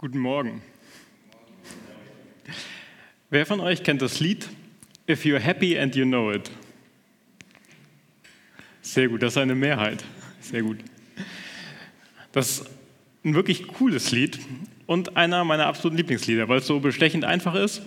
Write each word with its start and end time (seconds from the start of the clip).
Guten 0.00 0.20
Morgen. 0.20 0.62
Wer 3.28 3.44
von 3.44 3.60
euch 3.60 3.82
kennt 3.82 4.00
das 4.00 4.18
Lied 4.18 4.48
If 5.06 5.26
You're 5.26 5.38
Happy 5.38 5.78
and 5.78 5.94
You 5.94 6.06
Know 6.06 6.32
It? 6.32 6.50
Sehr 8.80 9.08
gut, 9.08 9.22
das 9.22 9.34
ist 9.34 9.36
eine 9.36 9.54
Mehrheit. 9.54 10.02
Sehr 10.40 10.62
gut. 10.62 10.78
Das 12.32 12.48
ist 12.48 12.70
ein 13.26 13.34
wirklich 13.34 13.66
cooles 13.66 14.10
Lied 14.10 14.38
und 14.86 15.18
einer 15.18 15.44
meiner 15.44 15.66
absoluten 15.66 15.98
Lieblingslieder, 15.98 16.48
weil 16.48 16.60
es 16.60 16.66
so 16.66 16.80
bestechend 16.80 17.26
einfach 17.26 17.54
ist, 17.54 17.82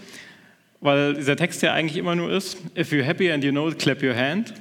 weil 0.82 1.16
dieser 1.16 1.36
Text 1.36 1.64
ja 1.64 1.74
eigentlich 1.74 1.98
immer 1.98 2.16
nur 2.16 2.32
ist, 2.32 2.60
If 2.78 2.92
you're 2.92 3.02
happy 3.02 3.32
and 3.32 3.44
you 3.44 3.50
know 3.50 3.68
it, 3.70 3.80
clap 3.80 4.04
your 4.04 4.16
hand. 4.16 4.54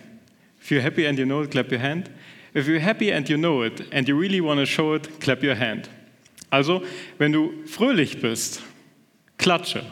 If 0.62 0.70
you're 0.70 0.80
happy 0.80 1.06
and 1.06 1.18
you 1.18 1.26
know 1.26 1.42
it, 1.42 1.50
clap 1.50 1.70
your 1.70 1.82
hand. 1.82 2.08
If 2.54 2.66
you're 2.66 2.80
happy 2.80 3.12
and 3.12 3.28
you 3.28 3.36
know 3.36 3.62
it 3.62 3.92
and 3.92 4.08
you 4.08 4.18
really 4.18 4.40
want 4.40 4.58
to 4.58 4.64
show 4.64 4.94
it, 4.94 5.20
clap 5.20 5.42
your 5.42 5.54
hand. 5.54 5.90
Also, 6.52 6.82
wenn 7.16 7.32
du 7.32 7.50
fröhlich 7.64 8.20
bist, 8.20 8.62
klatsche. 9.38 9.86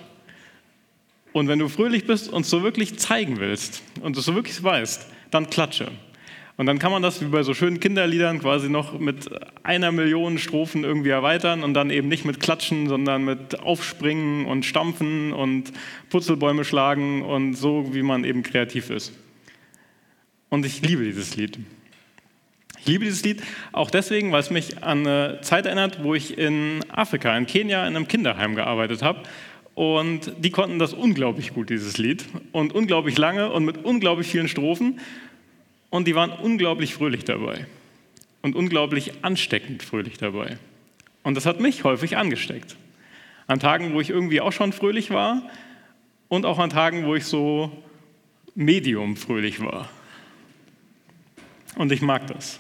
Und 1.32 1.48
wenn 1.48 1.58
du 1.58 1.68
fröhlich 1.68 2.06
bist 2.06 2.30
und 2.30 2.42
es 2.42 2.50
so 2.50 2.62
wirklich 2.62 2.98
zeigen 2.98 3.40
willst 3.40 3.82
und 4.02 4.14
es 4.18 4.26
so 4.26 4.34
wirklich 4.34 4.62
weißt, 4.62 5.06
dann 5.30 5.48
klatsche. 5.48 5.90
Und 6.58 6.66
dann 6.66 6.78
kann 6.78 6.92
man 6.92 7.00
das 7.00 7.22
wie 7.22 7.28
bei 7.28 7.42
so 7.44 7.54
schönen 7.54 7.80
Kinderliedern 7.80 8.40
quasi 8.40 8.68
noch 8.68 8.98
mit 8.98 9.30
einer 9.62 9.90
Million 9.90 10.36
Strophen 10.36 10.84
irgendwie 10.84 11.08
erweitern 11.08 11.62
und 11.62 11.72
dann 11.72 11.88
eben 11.88 12.08
nicht 12.08 12.26
mit 12.26 12.40
Klatschen, 12.40 12.90
sondern 12.90 13.24
mit 13.24 13.60
Aufspringen 13.60 14.44
und 14.44 14.66
Stampfen 14.66 15.32
und 15.32 15.72
Putzelbäume 16.10 16.66
schlagen 16.66 17.22
und 17.22 17.54
so, 17.54 17.94
wie 17.94 18.02
man 18.02 18.22
eben 18.24 18.42
kreativ 18.42 18.90
ist. 18.90 19.18
Und 20.50 20.66
ich 20.66 20.82
liebe 20.82 21.04
dieses 21.04 21.36
Lied. 21.36 21.58
Ich 22.80 22.86
liebe 22.86 23.04
dieses 23.04 23.22
Lied 23.22 23.42
auch 23.72 23.90
deswegen, 23.90 24.32
weil 24.32 24.40
es 24.40 24.48
mich 24.48 24.82
an 24.82 25.06
eine 25.06 25.40
Zeit 25.42 25.66
erinnert, 25.66 26.02
wo 26.02 26.14
ich 26.14 26.38
in 26.38 26.82
Afrika, 26.88 27.36
in 27.36 27.46
Kenia, 27.46 27.86
in 27.86 27.94
einem 27.94 28.08
Kinderheim 28.08 28.54
gearbeitet 28.54 29.02
habe. 29.02 29.22
Und 29.74 30.32
die 30.38 30.50
konnten 30.50 30.78
das 30.78 30.94
unglaublich 30.94 31.52
gut, 31.52 31.68
dieses 31.68 31.98
Lied. 31.98 32.24
Und 32.52 32.74
unglaublich 32.74 33.18
lange 33.18 33.52
und 33.52 33.66
mit 33.66 33.84
unglaublich 33.84 34.28
vielen 34.28 34.48
Strophen. 34.48 34.98
Und 35.90 36.08
die 36.08 36.14
waren 36.14 36.30
unglaublich 36.30 36.94
fröhlich 36.94 37.24
dabei. 37.24 37.66
Und 38.40 38.56
unglaublich 38.56 39.12
ansteckend 39.22 39.82
fröhlich 39.82 40.16
dabei. 40.16 40.56
Und 41.22 41.34
das 41.34 41.44
hat 41.44 41.60
mich 41.60 41.84
häufig 41.84 42.16
angesteckt. 42.16 42.76
An 43.46 43.60
Tagen, 43.60 43.92
wo 43.92 44.00
ich 44.00 44.08
irgendwie 44.08 44.40
auch 44.40 44.52
schon 44.52 44.72
fröhlich 44.72 45.10
war. 45.10 45.42
Und 46.28 46.46
auch 46.46 46.58
an 46.58 46.70
Tagen, 46.70 47.04
wo 47.04 47.14
ich 47.14 47.26
so 47.26 47.70
medium 48.54 49.16
fröhlich 49.16 49.60
war. 49.60 49.90
Und 51.76 51.92
ich 51.92 52.00
mag 52.00 52.26
das. 52.26 52.58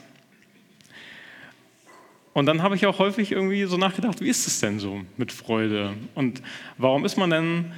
Und 2.32 2.46
dann 2.46 2.62
habe 2.62 2.76
ich 2.76 2.86
auch 2.86 2.98
häufig 2.98 3.32
irgendwie 3.32 3.64
so 3.64 3.76
nachgedacht, 3.76 4.20
wie 4.20 4.28
ist 4.28 4.46
es 4.46 4.60
denn 4.60 4.78
so 4.78 5.02
mit 5.16 5.32
Freude? 5.32 5.94
Und 6.14 6.42
warum 6.78 7.04
ist 7.04 7.16
man 7.16 7.30
denn 7.30 7.72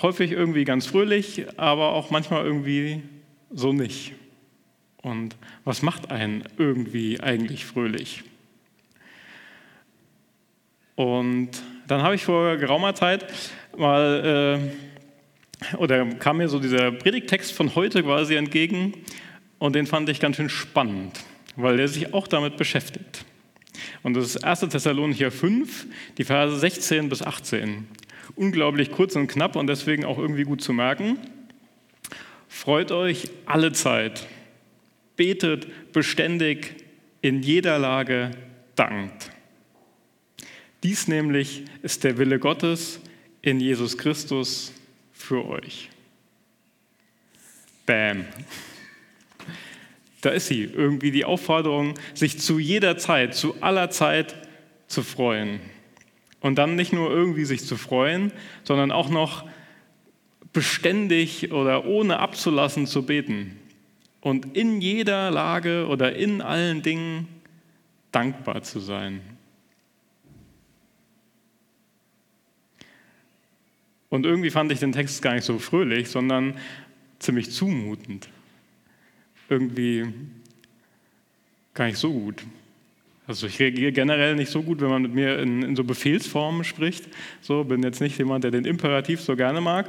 häufig 0.00 0.32
irgendwie 0.32 0.64
ganz 0.64 0.86
fröhlich, 0.86 1.46
aber 1.58 1.92
auch 1.92 2.10
manchmal 2.10 2.44
irgendwie 2.44 3.02
so 3.50 3.72
nicht? 3.72 4.14
Und 5.02 5.36
was 5.64 5.82
macht 5.82 6.10
einen 6.10 6.44
irgendwie 6.56 7.20
eigentlich 7.20 7.66
fröhlich? 7.66 8.24
Und 10.96 11.50
dann 11.86 12.02
habe 12.02 12.14
ich 12.14 12.24
vor 12.24 12.56
geraumer 12.56 12.94
Zeit 12.94 13.26
mal, 13.76 14.62
äh, 15.72 15.76
oder 15.76 16.06
kam 16.06 16.38
mir 16.38 16.48
so 16.48 16.58
dieser 16.58 16.90
Predigtext 16.90 17.52
von 17.52 17.74
heute 17.74 18.02
quasi 18.02 18.34
entgegen 18.34 18.94
und 19.58 19.74
den 19.74 19.86
fand 19.86 20.08
ich 20.08 20.20
ganz 20.20 20.36
schön 20.36 20.48
spannend 20.48 21.20
weil 21.62 21.80
er 21.80 21.88
sich 21.88 22.14
auch 22.14 22.26
damit 22.26 22.56
beschäftigt. 22.56 23.24
Und 24.02 24.14
das 24.14 24.26
ist 24.26 24.44
1. 24.44 24.60
Thessalonicher 24.60 25.30
5, 25.30 25.86
die 26.18 26.24
Verse 26.24 26.58
16 26.58 27.08
bis 27.08 27.22
18. 27.22 27.86
Unglaublich 28.36 28.90
kurz 28.90 29.16
und 29.16 29.26
knapp 29.26 29.56
und 29.56 29.66
deswegen 29.66 30.04
auch 30.04 30.18
irgendwie 30.18 30.44
gut 30.44 30.62
zu 30.62 30.72
merken. 30.72 31.18
Freut 32.48 32.92
euch 32.92 33.28
alle 33.46 33.72
Zeit, 33.72 34.26
betet 35.16 35.92
beständig, 35.92 36.76
in 37.22 37.42
jeder 37.42 37.78
Lage 37.78 38.30
dankt. 38.76 39.30
Dies 40.82 41.08
nämlich 41.08 41.64
ist 41.82 42.04
der 42.04 42.16
Wille 42.16 42.38
Gottes 42.38 43.00
in 43.42 43.60
Jesus 43.60 43.98
Christus 43.98 44.72
für 45.12 45.46
euch. 45.46 45.90
Bam. 47.84 48.24
Da 50.20 50.30
ist 50.30 50.48
sie, 50.48 50.64
irgendwie 50.64 51.10
die 51.10 51.24
Aufforderung, 51.24 51.94
sich 52.14 52.38
zu 52.38 52.58
jeder 52.58 52.98
Zeit, 52.98 53.34
zu 53.34 53.60
aller 53.62 53.90
Zeit 53.90 54.34
zu 54.86 55.02
freuen. 55.02 55.60
Und 56.40 56.56
dann 56.56 56.74
nicht 56.74 56.92
nur 56.92 57.10
irgendwie 57.10 57.44
sich 57.44 57.64
zu 57.64 57.76
freuen, 57.76 58.32
sondern 58.64 58.92
auch 58.92 59.08
noch 59.08 59.46
beständig 60.52 61.52
oder 61.52 61.86
ohne 61.86 62.18
abzulassen 62.18 62.86
zu 62.86 63.04
beten. 63.04 63.56
Und 64.20 64.56
in 64.56 64.80
jeder 64.80 65.30
Lage 65.30 65.86
oder 65.86 66.14
in 66.14 66.42
allen 66.42 66.82
Dingen 66.82 67.28
dankbar 68.12 68.62
zu 68.62 68.80
sein. 68.80 69.20
Und 74.10 74.26
irgendwie 74.26 74.50
fand 74.50 74.72
ich 74.72 74.80
den 74.80 74.92
Text 74.92 75.22
gar 75.22 75.34
nicht 75.34 75.44
so 75.44 75.58
fröhlich, 75.58 76.08
sondern 76.08 76.58
ziemlich 77.20 77.52
zumutend 77.52 78.28
irgendwie 79.50 80.06
gar 81.74 81.86
nicht 81.86 81.98
so 81.98 82.12
gut. 82.12 82.42
Also 83.26 83.46
ich 83.46 83.60
reagiere 83.60 83.92
generell 83.92 84.34
nicht 84.34 84.50
so 84.50 84.62
gut, 84.62 84.80
wenn 84.80 84.88
man 84.88 85.02
mit 85.02 85.14
mir 85.14 85.38
in, 85.38 85.62
in, 85.62 85.76
so 85.76 85.84
Befehlsformen 85.84 86.64
spricht. 86.64 87.04
So 87.40 87.62
bin 87.64 87.82
jetzt 87.82 88.00
nicht 88.00 88.18
jemand, 88.18 88.44
der 88.44 88.50
den 88.50 88.64
Imperativ 88.64 89.20
so 89.20 89.36
gerne 89.36 89.60
mag. 89.60 89.88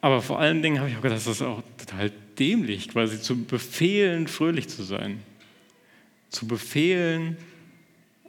Aber 0.00 0.22
vor 0.22 0.38
allen 0.38 0.62
Dingen 0.62 0.78
habe 0.78 0.88
ich 0.88 0.96
auch 0.96 1.02
gedacht, 1.02 1.18
das 1.18 1.26
ist 1.26 1.42
auch 1.42 1.62
total 1.76 2.10
dämlich, 2.38 2.88
quasi 2.88 3.20
zu 3.20 3.44
befehlen, 3.44 4.28
fröhlich 4.28 4.68
zu 4.68 4.82
sein. 4.82 5.22
Zu 6.30 6.48
befehlen 6.48 7.36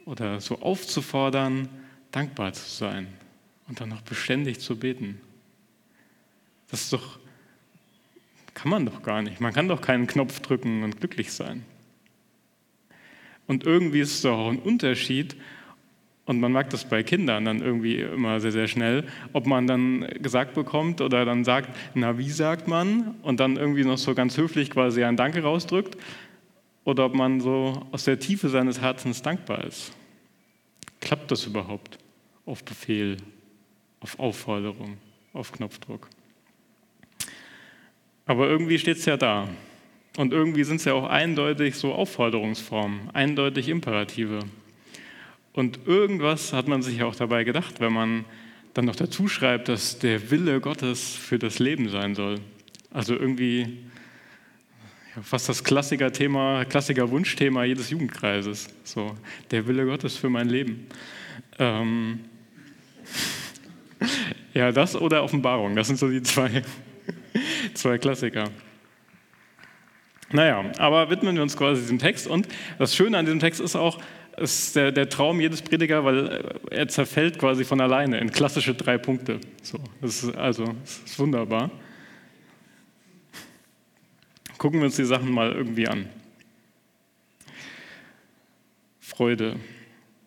oder 0.05 0.41
so 0.41 0.59
aufzufordern, 0.59 1.69
dankbar 2.11 2.53
zu 2.53 2.69
sein 2.69 3.07
und 3.67 3.79
dann 3.79 3.89
noch 3.89 4.01
beständig 4.01 4.59
zu 4.59 4.77
beten. 4.77 5.19
Das 6.69 6.81
ist 6.81 6.93
doch 6.93 7.19
kann 8.53 8.69
man 8.69 8.85
doch 8.85 9.03
gar 9.03 9.21
nicht. 9.21 9.41
Man 9.41 9.53
kann 9.53 9.67
doch 9.67 9.81
keinen 9.81 10.07
Knopf 10.07 10.39
drücken 10.39 10.83
und 10.83 10.99
glücklich 10.99 11.31
sein. 11.31 11.65
Und 13.47 13.65
irgendwie 13.65 13.99
ist 13.99 14.13
es 14.13 14.21
doch 14.21 14.37
auch 14.37 14.49
ein 14.49 14.59
Unterschied, 14.59 15.35
und 16.25 16.39
man 16.39 16.53
merkt 16.53 16.71
das 16.71 16.85
bei 16.85 17.03
Kindern 17.03 17.45
dann 17.45 17.61
irgendwie 17.61 17.99
immer 17.99 18.39
sehr, 18.39 18.53
sehr 18.53 18.67
schnell, 18.67 19.05
ob 19.33 19.45
man 19.45 19.67
dann 19.67 20.07
gesagt 20.21 20.53
bekommt 20.53 21.01
oder 21.01 21.25
dann 21.25 21.43
sagt, 21.43 21.69
na, 21.95 22.17
wie 22.17 22.29
sagt 22.29 22.67
man? 22.67 23.15
Und 23.23 23.41
dann 23.41 23.57
irgendwie 23.57 23.83
noch 23.83 23.97
so 23.97 24.15
ganz 24.15 24.37
höflich 24.37 24.69
quasi 24.69 25.03
ein 25.03 25.17
Danke 25.17 25.43
rausdrückt. 25.43 25.97
Oder 26.85 27.05
ob 27.05 27.13
man 27.13 27.41
so 27.41 27.87
aus 27.91 28.05
der 28.05 28.19
Tiefe 28.19 28.49
seines 28.49 28.79
Herzens 28.79 29.21
dankbar 29.21 29.65
ist. 29.65 29.91
Klappt 31.01 31.31
das 31.31 31.45
überhaupt? 31.45 31.97
Auf 32.45 32.63
Befehl, 32.63 33.17
auf 33.99 34.17
Aufforderung, 34.19 34.97
auf 35.33 35.51
Knopfdruck? 35.51 36.09
Aber 38.25 38.47
irgendwie 38.47 38.79
steht 38.79 38.97
es 38.97 39.05
ja 39.05 39.17
da. 39.17 39.49
Und 40.17 40.31
irgendwie 40.31 40.63
sind 40.63 40.77
es 40.77 40.85
ja 40.85 40.93
auch 40.93 41.09
eindeutig 41.09 41.75
so 41.75 41.93
Aufforderungsformen, 41.93 43.09
eindeutig 43.13 43.67
Imperative. 43.67 44.39
Und 45.53 45.79
irgendwas 45.85 46.53
hat 46.53 46.67
man 46.67 46.81
sich 46.81 47.03
auch 47.03 47.15
dabei 47.15 47.43
gedacht, 47.43 47.79
wenn 47.79 47.93
man 47.93 48.25
dann 48.73 48.85
noch 48.85 48.95
dazu 48.95 49.27
schreibt, 49.27 49.69
dass 49.69 49.99
der 49.99 50.31
Wille 50.31 50.59
Gottes 50.59 51.15
für 51.15 51.37
das 51.39 51.59
Leben 51.59 51.89
sein 51.89 52.15
soll. 52.15 52.39
Also 52.91 53.15
irgendwie 53.15 53.79
ja, 55.15 55.21
fast 55.21 55.49
das 55.49 55.63
Klassiker-Thema, 55.63 56.65
Klassiker-Wunschthema 56.65 57.65
jedes 57.65 57.89
Jugendkreises. 57.89 58.69
So, 58.83 59.15
der 59.51 59.67
Wille 59.67 59.85
Gottes 59.85 60.15
für 60.15 60.29
mein 60.29 60.49
Leben. 60.49 60.87
Ähm, 61.59 62.19
ja, 64.53 64.71
das 64.71 64.95
oder 64.95 65.23
Offenbarung, 65.23 65.75
das 65.75 65.87
sind 65.87 65.97
so 65.97 66.09
die 66.09 66.21
zwei 66.23 66.63
Zwei 67.73 67.97
Klassiker. 67.97 68.49
Naja, 70.31 70.71
aber 70.79 71.09
widmen 71.09 71.35
wir 71.35 71.43
uns 71.43 71.55
quasi 71.55 71.81
diesem 71.81 71.99
Text. 71.99 72.27
Und 72.27 72.47
das 72.79 72.95
Schöne 72.95 73.17
an 73.17 73.25
diesem 73.25 73.39
Text 73.39 73.61
ist 73.61 73.75
auch, 73.75 73.99
ist 74.37 74.75
der, 74.75 74.91
der 74.91 75.09
Traum 75.09 75.39
jedes 75.39 75.61
Prediger, 75.61 76.03
weil 76.05 76.27
äh, 76.27 76.75
er 76.75 76.87
zerfällt 76.87 77.37
quasi 77.37 77.63
von 77.63 77.79
alleine 77.79 78.17
in 78.19 78.31
klassische 78.31 78.73
drei 78.73 78.97
Punkte. 78.97 79.39
So, 79.61 79.79
das 80.01 80.23
ist, 80.23 80.35
also, 80.35 80.65
das 80.81 81.01
ist 81.05 81.19
wunderbar. 81.19 81.69
Gucken 84.57 84.79
wir 84.79 84.85
uns 84.85 84.95
die 84.95 85.05
Sachen 85.05 85.31
mal 85.31 85.51
irgendwie 85.51 85.87
an. 85.87 86.09
Freude. 88.99 89.57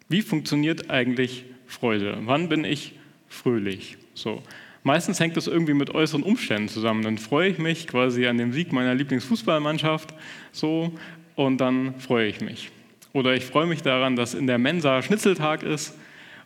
Wie 0.08 0.22
funktioniert 0.22 0.90
eigentlich 0.90 1.44
Freude? 1.66 2.19
Wann 2.20 2.49
bin 2.49 2.64
ich 2.64 2.92
fröhlich? 3.28 3.96
So. 4.14 4.42
Meistens 4.86 5.18
hängt 5.18 5.36
das 5.36 5.48
irgendwie 5.48 5.74
mit 5.74 5.96
äußeren 5.96 6.22
Umständen 6.22 6.68
zusammen. 6.68 7.02
Dann 7.02 7.18
freue 7.18 7.48
ich 7.48 7.58
mich 7.58 7.88
quasi 7.88 8.28
an 8.28 8.38
dem 8.38 8.52
Sieg 8.52 8.72
meiner 8.72 8.94
Lieblingsfußballmannschaft 8.94 10.14
so 10.52 10.96
und 11.34 11.58
dann 11.58 11.98
freue 11.98 12.28
ich 12.28 12.40
mich. 12.40 12.70
Oder 13.12 13.34
ich 13.34 13.44
freue 13.44 13.66
mich 13.66 13.82
daran, 13.82 14.14
dass 14.14 14.32
in 14.32 14.46
der 14.46 14.58
Mensa 14.58 15.02
Schnitzeltag 15.02 15.64
ist 15.64 15.92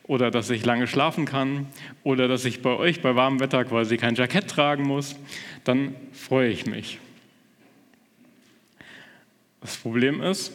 oder 0.04 0.30
dass 0.30 0.48
ich 0.48 0.64
lange 0.64 0.86
schlafen 0.86 1.26
kann 1.26 1.66
oder 2.02 2.28
dass 2.28 2.46
ich 2.46 2.62
bei 2.62 2.70
euch 2.70 3.02
bei 3.02 3.14
warmem 3.14 3.40
Wetter 3.40 3.62
quasi 3.66 3.98
kein 3.98 4.14
Jackett 4.14 4.48
tragen 4.48 4.84
muss, 4.84 5.16
dann 5.64 5.94
freue 6.14 6.48
ich 6.48 6.64
mich. 6.64 6.98
Das 9.60 9.76
Problem 9.76 10.22
ist, 10.22 10.50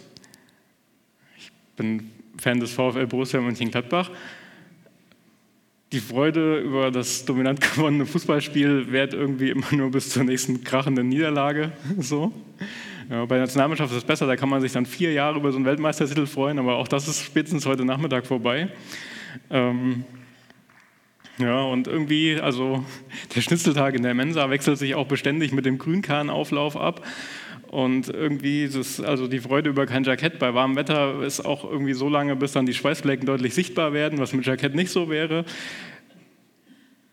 ich 1.37 1.51
bin 1.75 2.09
Fan 2.39 2.59
des 2.59 2.71
VfL 2.71 3.05
Borussia 3.05 3.39
Mönchengladbach, 3.39 4.09
die 5.95 6.01
Freude 6.01 6.59
über 6.59 6.91
das 6.91 7.23
dominant 7.23 7.61
gewonnene 7.75 8.05
Fußballspiel 8.05 8.91
währt 8.91 9.13
irgendwie 9.13 9.49
immer 9.49 9.71
nur 9.71 9.91
bis 9.91 10.09
zur 10.09 10.25
nächsten 10.25 10.63
krachenden 10.63 11.09
Niederlage. 11.09 11.71
So. 11.99 12.33
Ja, 13.09 13.23
bei 13.25 13.35
der 13.35 13.45
Nationalmannschaft 13.45 13.91
ist 13.91 13.99
es 13.99 14.03
besser, 14.03 14.25
da 14.27 14.35
kann 14.35 14.49
man 14.49 14.61
sich 14.61 14.71
dann 14.71 14.85
vier 14.85 15.13
Jahre 15.13 15.37
über 15.37 15.51
so 15.51 15.57
einen 15.57 15.65
Weltmeistertitel 15.65 16.25
freuen, 16.25 16.59
aber 16.59 16.75
auch 16.75 16.87
das 16.87 17.07
ist 17.07 17.23
spätestens 17.23 17.65
heute 17.65 17.85
Nachmittag 17.85 18.25
vorbei. 18.25 18.69
Ähm, 19.49 20.03
ja, 21.37 21.61
und 21.61 21.87
irgendwie, 21.87 22.35
also 22.41 22.83
der 23.35 23.41
Schnitzeltag 23.41 23.93
in 23.95 24.03
der 24.03 24.15
Mensa 24.15 24.49
wechselt 24.49 24.77
sich 24.79 24.95
auch 24.95 25.07
beständig 25.07 25.53
mit 25.53 25.65
dem 25.65 25.77
Grünkarnauflauf 25.77 26.75
ab. 26.75 27.05
Und 27.75 28.07
irgendwie 28.07 28.63
es, 28.63 29.01
also 29.01 29.27
die 29.27 29.39
Freude 29.39 29.69
über 29.69 29.85
kein 29.85 30.05
Jackett 30.05 30.39
bei 30.39 30.53
warmem 30.53 30.77
Wetter 30.77 31.21
ist 31.23 31.45
auch 31.45 31.69
irgendwie 31.69 31.91
so 31.91 32.07
lange, 32.07 32.35
bis 32.37 32.53
dann 32.53 32.65
die 32.65 32.73
Schweißflecken 32.73 33.25
deutlich 33.25 33.53
sichtbar 33.53 33.91
werden, 33.91 34.17
was 34.17 34.31
mit 34.31 34.45
Jackett 34.45 34.75
nicht 34.75 34.91
so 34.91 35.09
wäre. 35.09 35.43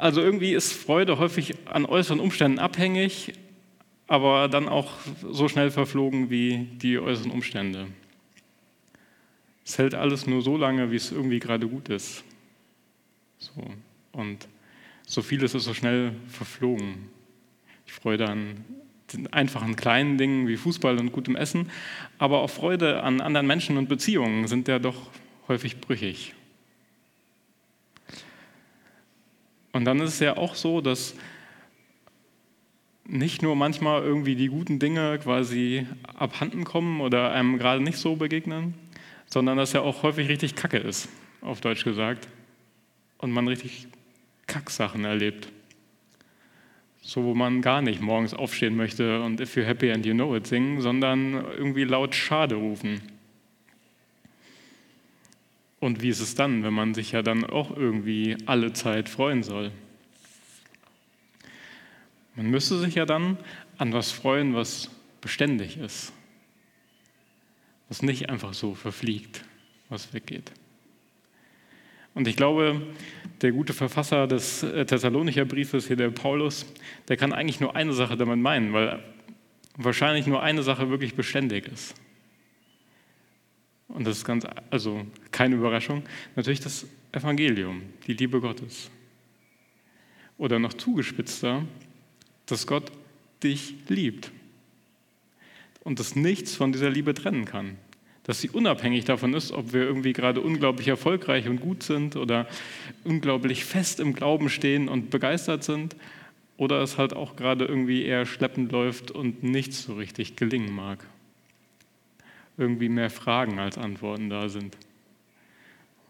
Also 0.02 0.20
irgendwie 0.20 0.52
ist 0.52 0.72
Freude 0.72 1.20
häufig 1.20 1.54
an 1.64 1.86
äußeren 1.86 2.18
Umständen 2.18 2.58
abhängig, 2.58 3.34
aber 4.08 4.48
dann 4.48 4.68
auch 4.68 4.90
so 5.22 5.46
schnell 5.46 5.70
verflogen 5.70 6.28
wie 6.28 6.66
die 6.82 6.98
äußeren 6.98 7.30
Umstände. 7.30 7.86
Es 9.64 9.78
hält 9.78 9.94
alles 9.94 10.26
nur 10.26 10.42
so 10.42 10.56
lange, 10.56 10.90
wie 10.90 10.96
es 10.96 11.12
irgendwie 11.12 11.38
gerade 11.38 11.68
gut 11.68 11.88
ist. 11.88 12.24
So. 13.38 13.52
Und 14.10 14.48
so 15.06 15.22
vieles 15.22 15.54
ist 15.54 15.62
so 15.62 15.72
schnell 15.72 16.16
verflogen. 16.26 17.08
Ich 17.86 17.92
Freude 17.92 18.28
an 18.28 18.64
den 19.12 19.32
einfachen 19.32 19.76
kleinen 19.76 20.18
Dingen 20.18 20.48
wie 20.48 20.56
Fußball 20.56 20.98
und 20.98 21.12
gutem 21.12 21.36
Essen, 21.36 21.70
aber 22.18 22.40
auch 22.40 22.50
Freude 22.50 23.04
an 23.04 23.20
anderen 23.20 23.46
Menschen 23.46 23.76
und 23.76 23.88
Beziehungen 23.88 24.48
sind 24.48 24.66
ja 24.66 24.80
doch 24.80 24.96
häufig 25.46 25.80
brüchig. 25.80 26.34
Und 29.72 29.84
dann 29.84 30.00
ist 30.00 30.14
es 30.14 30.20
ja 30.20 30.36
auch 30.36 30.54
so, 30.54 30.80
dass 30.80 31.14
nicht 33.04 33.42
nur 33.42 33.56
manchmal 33.56 34.02
irgendwie 34.02 34.36
die 34.36 34.48
guten 34.48 34.78
Dinge 34.78 35.18
quasi 35.18 35.86
abhanden 36.14 36.64
kommen 36.64 37.00
oder 37.00 37.32
einem 37.32 37.58
gerade 37.58 37.82
nicht 37.82 37.98
so 37.98 38.16
begegnen, 38.16 38.74
sondern 39.26 39.56
dass 39.56 39.72
ja 39.72 39.80
auch 39.80 40.02
häufig 40.02 40.28
richtig 40.28 40.54
Kacke 40.54 40.78
ist, 40.78 41.08
auf 41.40 41.60
Deutsch 41.60 41.84
gesagt, 41.84 42.28
und 43.18 43.32
man 43.32 43.48
richtig 43.48 43.88
Kacksachen 44.46 45.04
erlebt. 45.04 45.48
So, 47.00 47.24
wo 47.24 47.34
man 47.34 47.62
gar 47.62 47.82
nicht 47.82 48.00
morgens 48.00 48.32
aufstehen 48.32 48.76
möchte 48.76 49.22
und 49.22 49.40
If 49.40 49.56
you're 49.56 49.64
happy 49.64 49.90
and 49.90 50.06
you 50.06 50.14
know 50.14 50.36
it 50.36 50.46
singen, 50.46 50.80
sondern 50.80 51.34
irgendwie 51.34 51.84
laut 51.84 52.14
Schade 52.14 52.54
rufen. 52.54 53.00
Und 55.82 56.00
wie 56.00 56.10
ist 56.10 56.20
es 56.20 56.36
dann, 56.36 56.62
wenn 56.62 56.74
man 56.74 56.94
sich 56.94 57.10
ja 57.10 57.22
dann 57.22 57.44
auch 57.44 57.76
irgendwie 57.76 58.36
alle 58.46 58.72
Zeit 58.72 59.08
freuen 59.08 59.42
soll? 59.42 59.72
Man 62.36 62.46
müsste 62.46 62.78
sich 62.78 62.94
ja 62.94 63.04
dann 63.04 63.36
an 63.78 63.92
was 63.92 64.12
freuen, 64.12 64.54
was 64.54 64.90
beständig 65.20 65.78
ist, 65.78 66.12
was 67.88 68.00
nicht 68.00 68.30
einfach 68.30 68.54
so 68.54 68.76
verfliegt, 68.76 69.44
was 69.88 70.14
weggeht. 70.14 70.52
Und 72.14 72.28
ich 72.28 72.36
glaube, 72.36 72.80
der 73.40 73.50
gute 73.50 73.72
Verfasser 73.72 74.28
des 74.28 74.62
äh, 74.62 74.86
Thessalonicher 74.86 75.46
Briefes, 75.46 75.88
hier 75.88 75.96
der 75.96 76.10
Paulus, 76.10 76.64
der 77.08 77.16
kann 77.16 77.32
eigentlich 77.32 77.58
nur 77.58 77.74
eine 77.74 77.92
Sache 77.92 78.16
damit 78.16 78.38
meinen, 78.38 78.72
weil 78.72 79.02
wahrscheinlich 79.76 80.28
nur 80.28 80.44
eine 80.44 80.62
Sache 80.62 80.90
wirklich 80.90 81.16
beständig 81.16 81.66
ist. 81.66 81.96
Und 83.92 84.06
das 84.06 84.18
ist 84.18 84.24
ganz, 84.24 84.44
also 84.70 85.06
keine 85.30 85.56
Überraschung, 85.56 86.02
natürlich 86.34 86.60
das 86.60 86.86
Evangelium, 87.12 87.82
die 88.06 88.14
Liebe 88.14 88.40
Gottes. 88.40 88.90
Oder 90.38 90.58
noch 90.58 90.74
zugespitzter, 90.74 91.64
dass 92.46 92.66
Gott 92.66 92.90
dich 93.42 93.74
liebt 93.88 94.30
und 95.84 95.98
dass 96.00 96.16
nichts 96.16 96.54
von 96.54 96.72
dieser 96.72 96.90
Liebe 96.90 97.14
trennen 97.14 97.44
kann 97.44 97.76
dass 98.24 98.40
sie 98.40 98.50
unabhängig 98.50 99.04
davon 99.04 99.34
ist, 99.34 99.52
ob 99.52 99.72
wir 99.72 99.82
irgendwie 99.82 100.12
gerade 100.12 100.40
unglaublich 100.40 100.88
erfolgreich 100.88 101.48
und 101.48 101.60
gut 101.60 101.82
sind 101.82 102.16
oder 102.16 102.46
unglaublich 103.04 103.64
fest 103.64 104.00
im 104.00 104.14
Glauben 104.14 104.48
stehen 104.48 104.88
und 104.88 105.10
begeistert 105.10 105.64
sind 105.64 105.96
oder 106.56 106.80
es 106.82 106.98
halt 106.98 107.14
auch 107.14 107.34
gerade 107.34 107.64
irgendwie 107.64 108.04
eher 108.04 108.26
schleppend 108.26 108.70
läuft 108.70 109.10
und 109.10 109.42
nichts 109.42 109.82
so 109.82 109.94
richtig 109.94 110.36
gelingen 110.36 110.74
mag. 110.74 111.04
Irgendwie 112.56 112.88
mehr 112.88 113.10
Fragen 113.10 113.58
als 113.58 113.78
Antworten 113.78 114.28
da 114.30 114.48
sind. 114.48 114.76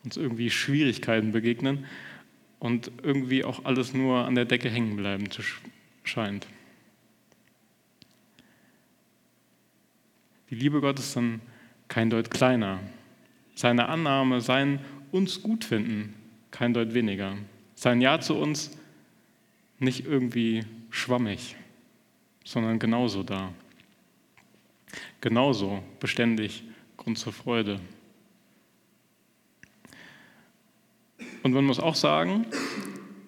Uns 0.05 0.17
irgendwie 0.17 0.51
Schwierigkeiten 0.51 1.33
begegnen 1.33 1.87
und 2.59 2.91
irgendwie 3.03 3.45
auch 3.45 3.65
alles 3.65 3.95
nur 3.95 4.25
an 4.25 4.35
der 4.35 4.45
Decke 4.45 4.69
hängen 4.69 4.97
bleiben 4.97 5.31
zu 5.31 5.43
scheint. 6.05 6.47
Die 10.51 10.55
Liebe 10.55 10.81
Gottes 10.81 11.15
dann 11.15 11.41
kein 11.89 12.11
Deut 12.11 12.31
kleiner. 12.31 12.81
Seine 13.55 13.89
Annahme, 13.89 14.41
sein 14.41 14.81
uns 15.11 15.43
gut 15.43 15.65
finden, 15.65 16.15
kein 16.51 16.75
Deut 16.75 16.95
weniger. 16.95 17.37
Sein 17.75 18.01
Ja 18.01 18.21
zu 18.21 18.35
uns 18.37 18.79
nicht 19.79 20.07
irgendwie 20.07 20.65
schwammig, 20.91 21.57
sondern 22.45 22.79
genauso 22.79 23.23
da. 23.23 23.53
Genauso 25.21 25.83
beständig 26.01 26.65
Grund 26.97 27.19
zur 27.19 27.33
Freude. 27.33 27.81
Und 31.43 31.53
man 31.53 31.65
muss 31.65 31.81
auch 31.81 31.95
sagen, 31.95 32.47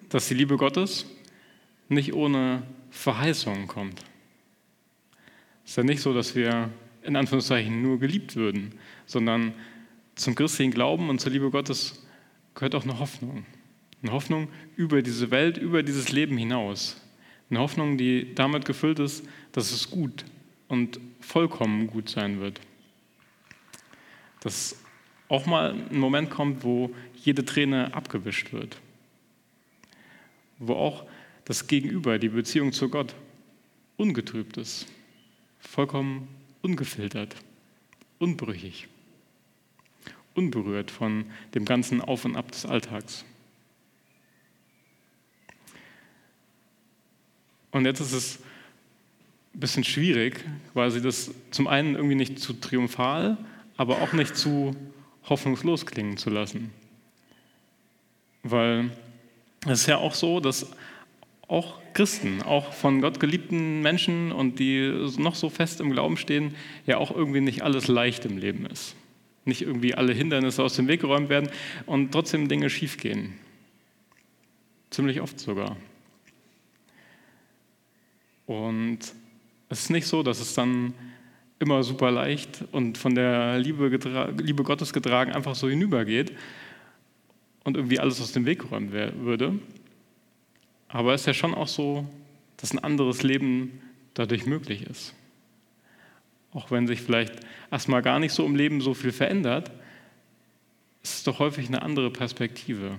dass 0.09 0.27
die 0.27 0.33
Liebe 0.33 0.57
Gottes 0.57 1.05
nicht 1.89 2.13
ohne 2.13 2.63
Verheißung 2.89 3.67
kommt. 3.67 4.03
Es 5.63 5.71
ist 5.71 5.77
ja 5.77 5.83
nicht 5.83 6.01
so, 6.01 6.13
dass 6.13 6.35
wir 6.35 6.69
in 7.03 7.15
Anführungszeichen 7.15 7.81
nur 7.81 7.99
geliebt 7.99 8.35
würden, 8.35 8.75
sondern 9.05 9.53
zum 10.15 10.35
christlichen 10.35 10.71
Glauben 10.71 11.09
und 11.09 11.19
zur 11.19 11.31
Liebe 11.31 11.51
Gottes 11.51 12.05
gehört 12.53 12.75
auch 12.75 12.83
eine 12.83 12.99
Hoffnung. 12.99 13.45
Eine 14.01 14.11
Hoffnung 14.11 14.47
über 14.75 15.01
diese 15.01 15.31
Welt, 15.31 15.57
über 15.57 15.83
dieses 15.83 16.11
Leben 16.11 16.37
hinaus. 16.37 17.01
Eine 17.49 17.59
Hoffnung, 17.59 17.97
die 17.97 18.33
damit 18.33 18.65
gefüllt 18.65 18.99
ist, 18.99 19.27
dass 19.51 19.71
es 19.71 19.89
gut 19.89 20.25
und 20.67 20.99
vollkommen 21.19 21.87
gut 21.87 22.09
sein 22.09 22.39
wird. 22.39 22.59
Dass 24.41 24.77
auch 25.27 25.45
mal 25.45 25.73
ein 25.73 25.97
Moment 25.97 26.29
kommt, 26.29 26.63
wo 26.63 26.93
jede 27.15 27.45
Träne 27.45 27.93
abgewischt 27.93 28.53
wird. 28.53 28.79
Wo 30.59 30.73
auch 30.73 31.05
das 31.45 31.67
Gegenüber, 31.67 32.19
die 32.19 32.29
Beziehung 32.29 32.71
zu 32.71 32.89
Gott, 32.89 33.15
ungetrübt 33.97 34.57
ist. 34.57 34.87
Vollkommen 35.59 36.27
ungefiltert, 36.61 37.35
unbrüchig, 38.19 38.87
unberührt 40.33 40.91
von 40.91 41.25
dem 41.53 41.65
ganzen 41.65 42.01
Auf 42.01 42.25
und 42.25 42.35
Ab 42.35 42.51
des 42.51 42.65
Alltags. 42.65 43.25
Und 47.71 47.85
jetzt 47.85 47.99
ist 47.99 48.13
es 48.13 48.39
ein 49.55 49.59
bisschen 49.59 49.85
schwierig, 49.85 50.43
quasi 50.73 51.01
das 51.01 51.31
zum 51.51 51.67
einen 51.67 51.95
irgendwie 51.95 52.15
nicht 52.15 52.39
zu 52.39 52.53
triumphal, 52.53 53.37
aber 53.77 54.01
auch 54.01 54.11
nicht 54.11 54.35
zu 54.35 54.75
hoffnungslos 55.29 55.85
klingen 55.85 56.17
zu 56.17 56.29
lassen. 56.29 56.71
Weil 58.43 58.91
es 59.65 59.81
ist 59.81 59.87
ja 59.87 59.97
auch 59.97 60.13
so, 60.13 60.41
dass 60.41 60.71
auch 61.47 61.79
Christen, 61.93 62.41
auch 62.41 62.73
von 62.73 62.99
Gott 62.99 63.19
geliebten 63.21 63.81
Menschen 63.81 64.33
und 64.33 64.59
die 64.59 64.91
noch 65.17 65.35
so 65.35 65.49
fest 65.49 65.79
im 65.79 65.91
Glauben 65.91 66.17
stehen, 66.17 66.53
ja 66.85 66.97
auch 66.97 67.15
irgendwie 67.15 67.41
nicht 67.41 67.61
alles 67.61 67.87
leicht 67.87 68.25
im 68.25 68.37
Leben 68.37 68.65
ist. 68.65 68.95
Nicht 69.45 69.61
irgendwie 69.61 69.95
alle 69.95 70.11
Hindernisse 70.11 70.63
aus 70.63 70.75
dem 70.75 70.87
Weg 70.87 71.01
geräumt 71.01 71.29
werden 71.29 71.49
und 71.85 72.11
trotzdem 72.11 72.49
Dinge 72.49 72.69
schiefgehen. 72.69 73.33
Ziemlich 74.89 75.21
oft 75.21 75.39
sogar. 75.39 75.77
Und 78.47 79.13
es 79.69 79.81
ist 79.81 79.89
nicht 79.89 80.07
so, 80.07 80.23
dass 80.23 80.39
es 80.39 80.53
dann 80.53 80.93
immer 81.59 81.83
super 81.83 82.11
leicht 82.11 82.63
und 82.71 82.97
von 82.97 83.15
der 83.15 83.57
Liebe, 83.59 83.87
Liebe 84.41 84.63
Gottes 84.63 84.93
getragen 84.93 85.31
einfach 85.31 85.55
so 85.55 85.69
hinübergeht 85.69 86.33
und 87.63 87.77
irgendwie 87.77 87.99
alles 87.99 88.21
aus 88.21 88.31
dem 88.31 88.45
Weg 88.45 88.59
geräumt 88.59 88.91
würde, 88.91 89.59
aber 90.89 91.13
es 91.13 91.21
ist 91.21 91.27
ja 91.27 91.33
schon 91.33 91.53
auch 91.53 91.67
so, 91.67 92.07
dass 92.57 92.71
ein 92.71 92.79
anderes 92.79 93.23
Leben 93.23 93.81
dadurch 94.13 94.45
möglich 94.45 94.83
ist. 94.83 95.13
Auch 96.53 96.71
wenn 96.71 96.87
sich 96.87 97.01
vielleicht 97.01 97.33
erstmal 97.69 98.01
gar 98.01 98.19
nicht 98.19 98.31
so 98.31 98.45
im 98.45 98.55
Leben 98.55 98.79
so 98.81 98.93
viel 98.93 99.11
verändert, 99.11 99.71
es 101.03 101.15
ist 101.15 101.27
doch 101.27 101.39
häufig 101.39 101.67
eine 101.67 101.81
andere 101.81 102.09
Perspektive. 102.11 102.97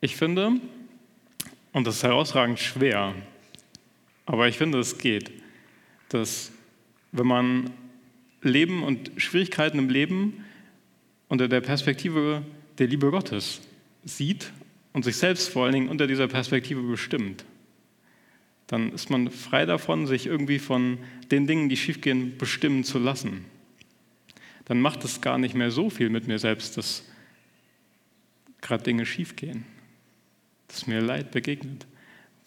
Ich 0.00 0.16
finde, 0.16 0.60
und 1.72 1.86
das 1.86 1.96
ist 1.96 2.02
herausragend 2.02 2.58
schwer, 2.58 3.14
aber 4.26 4.48
ich 4.48 4.58
finde, 4.58 4.78
es 4.78 4.98
geht, 4.98 5.30
dass 6.08 6.52
wenn 7.12 7.26
man 7.26 7.70
Leben 8.42 8.82
und 8.82 9.10
Schwierigkeiten 9.16 9.78
im 9.78 9.88
Leben 9.88 10.44
unter 11.28 11.48
der 11.48 11.60
Perspektive 11.60 12.42
der 12.78 12.86
Liebe 12.86 13.10
Gottes 13.10 13.60
sieht 14.04 14.52
und 14.92 15.04
sich 15.04 15.16
selbst 15.16 15.48
vor 15.48 15.64
allen 15.64 15.74
Dingen 15.74 15.88
unter 15.88 16.06
dieser 16.06 16.28
Perspektive 16.28 16.82
bestimmt, 16.82 17.44
dann 18.66 18.92
ist 18.92 19.10
man 19.10 19.30
frei 19.30 19.66
davon, 19.66 20.06
sich 20.06 20.26
irgendwie 20.26 20.58
von 20.58 20.98
den 21.30 21.46
Dingen, 21.46 21.68
die 21.68 21.76
schiefgehen, 21.76 22.38
bestimmen 22.38 22.84
zu 22.84 22.98
lassen. 22.98 23.44
Dann 24.64 24.80
macht 24.80 25.04
es 25.04 25.20
gar 25.20 25.38
nicht 25.38 25.54
mehr 25.54 25.70
so 25.70 25.90
viel 25.90 26.08
mit 26.08 26.26
mir 26.26 26.38
selbst, 26.38 26.76
dass 26.76 27.04
gerade 28.60 28.84
Dinge 28.84 29.04
schiefgehen, 29.04 29.66
dass 30.72 30.86
mir 30.86 31.02
Leid 31.02 31.30
begegnet, 31.30 31.86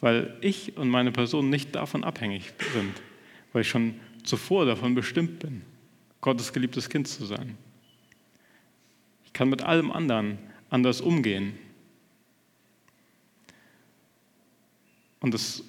weil 0.01 0.35
ich 0.41 0.75
und 0.77 0.89
meine 0.89 1.11
Person 1.11 1.49
nicht 1.49 1.75
davon 1.75 2.03
abhängig 2.03 2.53
sind, 2.73 2.93
weil 3.53 3.61
ich 3.61 3.69
schon 3.69 3.99
zuvor 4.23 4.65
davon 4.65 4.95
bestimmt 4.95 5.39
bin, 5.39 5.61
Gottes 6.21 6.51
geliebtes 6.51 6.89
Kind 6.89 7.07
zu 7.07 7.25
sein. 7.25 7.55
Ich 9.25 9.33
kann 9.33 9.49
mit 9.49 9.61
allem 9.61 9.91
anderen 9.91 10.39
anders 10.71 11.01
umgehen. 11.01 11.53
Und 15.19 15.33
das 15.33 15.63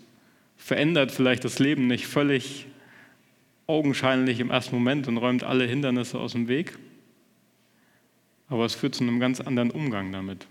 verändert 0.56 1.12
vielleicht 1.12 1.44
das 1.44 1.58
Leben 1.58 1.86
nicht 1.86 2.06
völlig 2.06 2.66
augenscheinlich 3.66 4.40
im 4.40 4.50
ersten 4.50 4.74
Moment 4.74 5.08
und 5.08 5.18
räumt 5.18 5.44
alle 5.44 5.66
Hindernisse 5.66 6.18
aus 6.18 6.32
dem 6.32 6.48
Weg, 6.48 6.78
aber 8.48 8.64
es 8.64 8.74
führt 8.74 8.94
zu 8.94 9.02
einem 9.02 9.20
ganz 9.20 9.40
anderen 9.40 9.70
Umgang 9.70 10.10
damit 10.12 10.46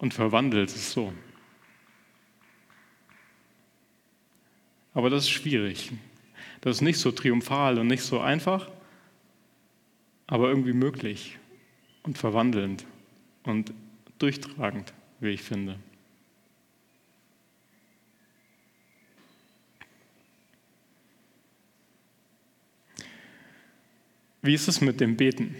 und 0.00 0.14
verwandelt 0.14 0.70
es 0.70 0.92
so. 0.92 1.12
Aber 4.94 5.10
das 5.10 5.24
ist 5.24 5.30
schwierig. 5.30 5.92
Das 6.62 6.76
ist 6.76 6.82
nicht 6.82 6.98
so 6.98 7.12
triumphal 7.12 7.78
und 7.78 7.86
nicht 7.86 8.02
so 8.02 8.18
einfach, 8.18 8.70
aber 10.26 10.48
irgendwie 10.48 10.72
möglich 10.72 11.38
und 12.02 12.18
verwandelnd 12.18 12.86
und 13.44 13.72
durchtragend, 14.18 14.92
wie 15.20 15.30
ich 15.30 15.42
finde. 15.42 15.78
Wie 24.42 24.54
ist 24.54 24.68
es 24.68 24.80
mit 24.80 25.00
dem 25.00 25.16
Beten? 25.16 25.54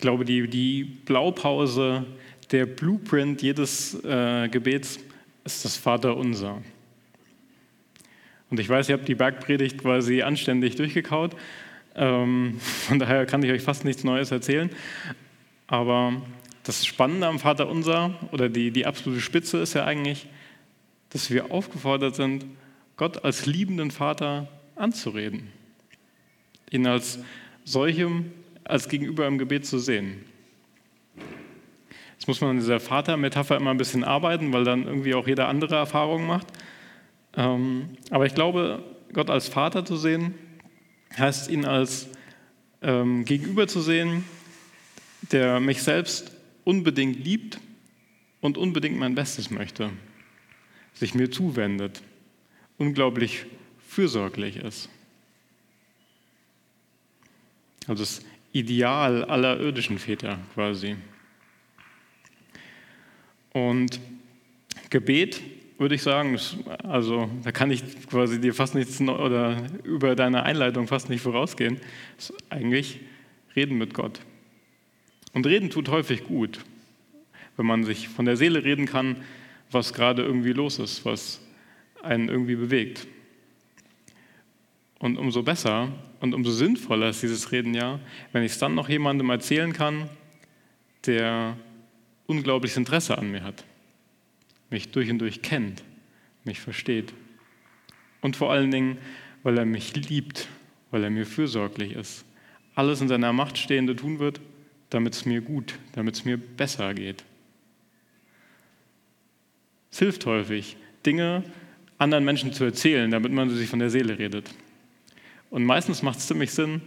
Ich 0.00 0.02
glaube, 0.02 0.24
die, 0.24 0.48
die 0.48 0.82
Blaupause, 0.84 2.06
der 2.50 2.64
Blueprint 2.64 3.42
jedes 3.42 4.02
äh, 4.02 4.48
Gebets 4.48 4.98
ist 5.44 5.62
das 5.66 5.76
Vaterunser. 5.76 6.62
Und 8.48 8.58
ich 8.58 8.66
weiß, 8.66 8.88
ihr 8.88 8.94
habt 8.94 9.06
die 9.06 9.14
Bergpredigt 9.14 9.76
quasi 9.76 10.22
anständig 10.22 10.76
durchgekaut. 10.76 11.36
Ähm, 11.94 12.58
von 12.60 12.98
daher 12.98 13.26
kann 13.26 13.42
ich 13.42 13.50
euch 13.50 13.60
fast 13.60 13.84
nichts 13.84 14.02
Neues 14.02 14.30
erzählen. 14.30 14.70
Aber 15.66 16.22
das 16.62 16.86
Spannende 16.86 17.26
am 17.26 17.38
Vaterunser 17.38 18.14
oder 18.32 18.48
die, 18.48 18.70
die 18.70 18.86
absolute 18.86 19.20
Spitze 19.20 19.58
ist 19.58 19.74
ja 19.74 19.84
eigentlich, 19.84 20.28
dass 21.10 21.30
wir 21.30 21.50
aufgefordert 21.50 22.16
sind, 22.16 22.46
Gott 22.96 23.22
als 23.22 23.44
liebenden 23.44 23.90
Vater 23.90 24.48
anzureden 24.76 25.48
ihn 26.70 26.86
als 26.86 27.18
solchem, 27.64 28.32
als 28.70 28.88
Gegenüber 28.88 29.26
im 29.26 29.38
Gebet 29.38 29.66
zu 29.66 29.78
sehen. 29.78 30.24
Jetzt 32.12 32.28
muss 32.28 32.40
man 32.40 32.50
an 32.50 32.56
dieser 32.58 32.80
Vater-Metapher 32.80 33.56
immer 33.56 33.70
ein 33.70 33.78
bisschen 33.78 34.04
arbeiten, 34.04 34.52
weil 34.52 34.64
dann 34.64 34.86
irgendwie 34.86 35.14
auch 35.14 35.26
jeder 35.26 35.48
andere 35.48 35.76
Erfahrungen 35.76 36.26
macht. 36.26 36.46
Ähm, 37.34 37.90
aber 38.10 38.26
ich 38.26 38.34
glaube, 38.34 38.84
Gott 39.12 39.30
als 39.30 39.48
Vater 39.48 39.84
zu 39.84 39.96
sehen, 39.96 40.34
heißt 41.16 41.50
ihn 41.50 41.64
als 41.64 42.08
ähm, 42.82 43.24
Gegenüber 43.24 43.66
zu 43.68 43.80
sehen, 43.80 44.24
der 45.32 45.60
mich 45.60 45.82
selbst 45.82 46.32
unbedingt 46.64 47.24
liebt 47.24 47.58
und 48.40 48.58
unbedingt 48.58 48.98
mein 48.98 49.14
Bestes 49.14 49.50
möchte, 49.50 49.90
sich 50.94 51.14
mir 51.14 51.30
zuwendet, 51.30 52.02
unglaublich 52.78 53.46
fürsorglich 53.86 54.56
ist. 54.56 54.88
Also 57.86 58.02
das 58.02 58.20
Ideal 58.52 59.24
aller 59.24 59.60
irdischen 59.60 59.98
Väter 59.98 60.38
quasi. 60.54 60.96
Und 63.52 64.00
Gebet, 64.90 65.40
würde 65.78 65.94
ich 65.94 66.02
sagen, 66.02 66.38
also 66.82 67.30
da 67.42 67.52
kann 67.52 67.70
ich 67.70 67.82
quasi 68.08 68.40
dir 68.40 68.54
fast 68.54 68.74
nichts 68.74 69.00
oder 69.00 69.56
über 69.82 70.14
deine 70.14 70.42
Einleitung 70.42 70.86
fast 70.86 71.08
nicht 71.08 71.22
vorausgehen, 71.22 71.78
ist 72.18 72.34
eigentlich 72.50 73.00
reden 73.56 73.78
mit 73.78 73.94
Gott. 73.94 74.20
Und 75.32 75.46
reden 75.46 75.70
tut 75.70 75.88
häufig 75.88 76.24
gut, 76.24 76.60
wenn 77.56 77.66
man 77.66 77.84
sich 77.84 78.08
von 78.08 78.24
der 78.24 78.36
Seele 78.36 78.64
reden 78.64 78.86
kann, 78.86 79.16
was 79.70 79.94
gerade 79.94 80.22
irgendwie 80.22 80.52
los 80.52 80.78
ist, 80.78 81.04
was 81.04 81.40
einen 82.02 82.28
irgendwie 82.28 82.56
bewegt. 82.56 83.06
Und 85.00 85.16
umso 85.16 85.42
besser 85.42 85.90
und 86.20 86.34
umso 86.34 86.50
sinnvoller 86.50 87.08
ist 87.08 87.22
dieses 87.22 87.50
Reden 87.50 87.74
ja, 87.74 87.98
wenn 88.32 88.42
ich 88.42 88.52
es 88.52 88.58
dann 88.58 88.74
noch 88.74 88.88
jemandem 88.88 89.30
erzählen 89.30 89.72
kann, 89.72 90.08
der 91.06 91.56
unglaubliches 92.26 92.76
Interesse 92.76 93.16
an 93.16 93.30
mir 93.30 93.42
hat, 93.42 93.64
mich 94.68 94.90
durch 94.90 95.10
und 95.10 95.18
durch 95.18 95.40
kennt, 95.40 95.82
mich 96.44 96.60
versteht. 96.60 97.14
Und 98.20 98.36
vor 98.36 98.52
allen 98.52 98.70
Dingen, 98.70 98.98
weil 99.42 99.56
er 99.56 99.64
mich 99.64 99.96
liebt, 99.96 100.48
weil 100.90 101.02
er 101.02 101.10
mir 101.10 101.24
fürsorglich 101.24 101.92
ist. 101.92 102.26
Alles 102.74 103.00
in 103.00 103.08
seiner 103.08 103.32
Macht 103.32 103.56
Stehende 103.56 103.96
tun 103.96 104.18
wird, 104.18 104.40
damit 104.90 105.14
es 105.14 105.24
mir 105.24 105.40
gut, 105.40 105.78
damit 105.92 106.16
es 106.16 106.26
mir 106.26 106.36
besser 106.36 106.92
geht. 106.92 107.24
Es 109.90 109.98
hilft 109.98 110.26
häufig, 110.26 110.76
Dinge 111.06 111.42
anderen 111.96 112.24
Menschen 112.24 112.52
zu 112.52 112.64
erzählen, 112.64 113.10
damit 113.10 113.32
man 113.32 113.48
sie 113.48 113.56
sich 113.56 113.70
von 113.70 113.78
der 113.78 113.90
Seele 113.90 114.18
redet. 114.18 114.50
Und 115.50 115.64
meistens 115.64 116.02
macht 116.02 116.18
es 116.18 116.28
ziemlich 116.28 116.52
Sinn, 116.52 116.80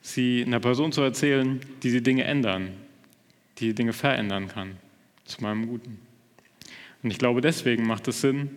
sie 0.00 0.42
einer 0.44 0.60
Person 0.60 0.92
zu 0.92 1.00
erzählen, 1.02 1.60
die 1.82 1.90
die 1.90 2.02
Dinge 2.02 2.24
ändern, 2.24 2.72
die 3.58 3.68
die 3.68 3.74
Dinge 3.74 3.92
verändern 3.92 4.48
kann, 4.48 4.76
zu 5.24 5.42
meinem 5.42 5.68
Guten. 5.68 5.98
Und 7.02 7.10
ich 7.10 7.18
glaube, 7.18 7.40
deswegen 7.40 7.86
macht 7.86 8.08
es 8.08 8.20
Sinn, 8.20 8.50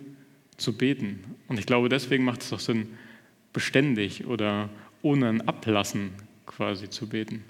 zu 0.56 0.76
beten. 0.76 1.36
Und 1.48 1.58
ich 1.58 1.66
glaube, 1.66 1.88
deswegen 1.88 2.24
macht 2.24 2.42
es 2.42 2.52
auch 2.52 2.60
Sinn, 2.60 2.88
beständig 3.52 4.26
oder 4.26 4.68
ohne 5.02 5.28
ein 5.28 5.48
Ablassen 5.48 6.10
quasi 6.46 6.90
zu 6.90 7.08
beten. 7.08 7.44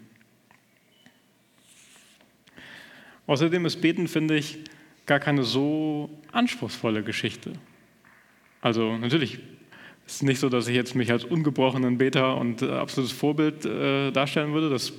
Außerdem 3.27 3.65
ist 3.65 3.81
Beten, 3.81 4.07
finde 4.07 4.37
ich, 4.37 4.59
gar 5.07 5.19
keine 5.19 5.45
so 5.45 6.11
anspruchsvolle 6.33 7.03
Geschichte. 7.03 7.55
Also 8.61 8.97
natürlich 8.97 9.41
ist 10.07 10.23
nicht 10.23 10.39
so, 10.39 10.49
dass 10.49 10.69
ich 10.69 10.75
jetzt 10.75 10.95
mich 10.95 11.11
als 11.11 11.25
ungebrochenen 11.25 11.99
Beter 11.99 12.37
und 12.37 12.63
äh, 12.63 12.71
absolutes 12.71 13.13
Vorbild 13.13 13.65
äh, 13.65 14.11
darstellen 14.11 14.53
würde. 14.53 14.71
Das 14.71 14.93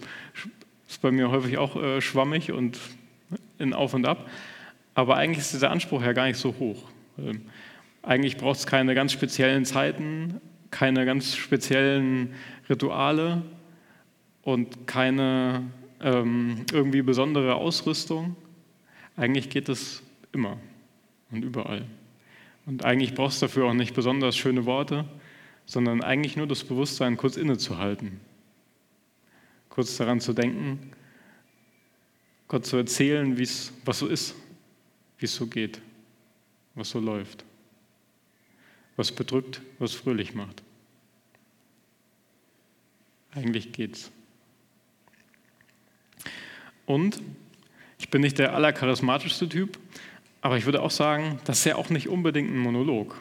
ist 0.88 1.02
bei 1.02 1.12
mir 1.12 1.30
häufig 1.32 1.58
auch 1.58 1.76
äh, 1.76 2.02
schwammig 2.02 2.52
und 2.52 2.80
in 3.60 3.74
Auf 3.74 3.94
und 3.94 4.06
Ab. 4.06 4.30
Aber 4.94 5.18
eigentlich 5.18 5.40
ist 5.40 5.54
dieser 5.54 5.72
Anspruch 5.72 6.02
ja 6.02 6.14
gar 6.14 6.26
nicht 6.28 6.38
so 6.38 6.56
hoch. 6.60 6.84
Ähm, 7.18 7.42
eigentlich 8.02 8.38
braucht 8.38 8.60
es 8.60 8.68
keine 8.68 8.96
ganz 8.96 9.12
speziellen 9.12 9.66
Zeiten, 9.66 10.40
keine 10.72 11.06
ganz 11.06 11.36
speziellen 11.36 12.34
Rituale 12.70 13.42
und 14.42 14.88
keine 14.88 15.64
ähm, 16.02 16.66
irgendwie 16.72 17.02
besondere 17.02 17.56
Ausrüstung. 17.56 18.36
Eigentlich 19.18 19.50
geht 19.50 19.70
es 19.70 20.04
immer 20.32 20.58
und 21.32 21.44
überall. 21.44 21.86
Und 22.66 22.84
eigentlich 22.84 23.14
brauchst 23.14 23.42
du 23.42 23.46
dafür 23.46 23.66
auch 23.66 23.74
nicht 23.74 23.94
besonders 23.94 24.36
schöne 24.36 24.66
Worte, 24.66 25.06
sondern 25.66 26.04
eigentlich 26.04 26.36
nur 26.36 26.48
das 26.48 26.64
Bewusstsein, 26.64 27.18
kurz 27.18 27.38
innezuhalten. 27.38 28.20
Kurz 29.70 29.98
daran 29.98 30.20
zu 30.20 30.34
denken, 30.34 30.92
Gott 32.48 32.66
zu 32.66 32.78
erzählen, 32.78 33.38
wie's, 33.38 33.74
was 33.84 34.00
so 34.00 34.08
ist, 34.08 34.36
wie 35.18 35.26
es 35.26 35.36
so 35.36 35.48
geht, 35.48 35.82
was 36.76 36.92
so 36.92 37.00
läuft, 37.00 37.44
was 38.96 39.12
bedrückt, 39.12 39.62
was 39.80 39.94
fröhlich 39.94 40.36
macht. 40.36 40.64
Eigentlich 43.34 43.74
geht's. 43.74 44.12
Und 46.86 47.22
ich 47.98 48.10
bin 48.10 48.22
nicht 48.22 48.38
der 48.38 48.54
allercharismatischste 48.54 49.50
Typ, 49.50 49.78
aber 50.46 50.58
ich 50.58 50.66
würde 50.66 50.84
auch 50.84 50.92
sagen, 50.92 51.40
das 51.46 51.58
ist 51.58 51.66
ja 51.66 51.76
auch 51.76 51.90
nicht 51.90 52.08
unbedingt 52.08 52.52
ein 52.52 52.60
Monolog. 52.60 53.20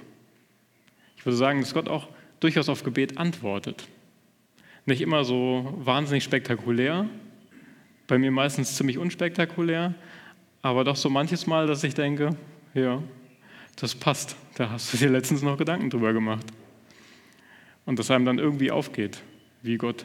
Ich 1.16 1.24
würde 1.24 1.38
sagen, 1.38 1.62
dass 1.62 1.72
Gott 1.72 1.88
auch 1.88 2.08
durchaus 2.38 2.68
auf 2.68 2.84
Gebet 2.84 3.16
antwortet. 3.16 3.88
Nicht 4.84 5.00
immer 5.00 5.24
so 5.24 5.74
wahnsinnig 5.78 6.22
spektakulär, 6.22 7.08
bei 8.06 8.18
mir 8.18 8.30
meistens 8.30 8.76
ziemlich 8.76 8.98
unspektakulär, 8.98 9.94
aber 10.60 10.84
doch 10.84 10.96
so 10.96 11.08
manches 11.08 11.46
Mal, 11.46 11.66
dass 11.66 11.82
ich 11.82 11.94
denke, 11.94 12.36
ja, 12.74 13.02
das 13.76 13.94
passt, 13.94 14.36
da 14.56 14.68
hast 14.68 14.92
du 14.92 14.98
dir 14.98 15.08
letztens 15.08 15.40
noch 15.40 15.56
Gedanken 15.56 15.88
drüber 15.88 16.12
gemacht. 16.12 16.44
Und 17.86 17.98
dass 17.98 18.10
einem 18.10 18.26
dann 18.26 18.38
irgendwie 18.38 18.70
aufgeht, 18.70 19.22
wie 19.62 19.78
Gott 19.78 20.04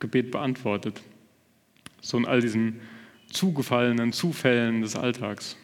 Gebet 0.00 0.30
beantwortet. 0.30 1.00
So 2.02 2.18
in 2.18 2.26
all 2.26 2.42
diesen 2.42 2.78
zugefallenen 3.30 4.12
Zufällen 4.12 4.82
des 4.82 4.96
Alltags. 4.96 5.56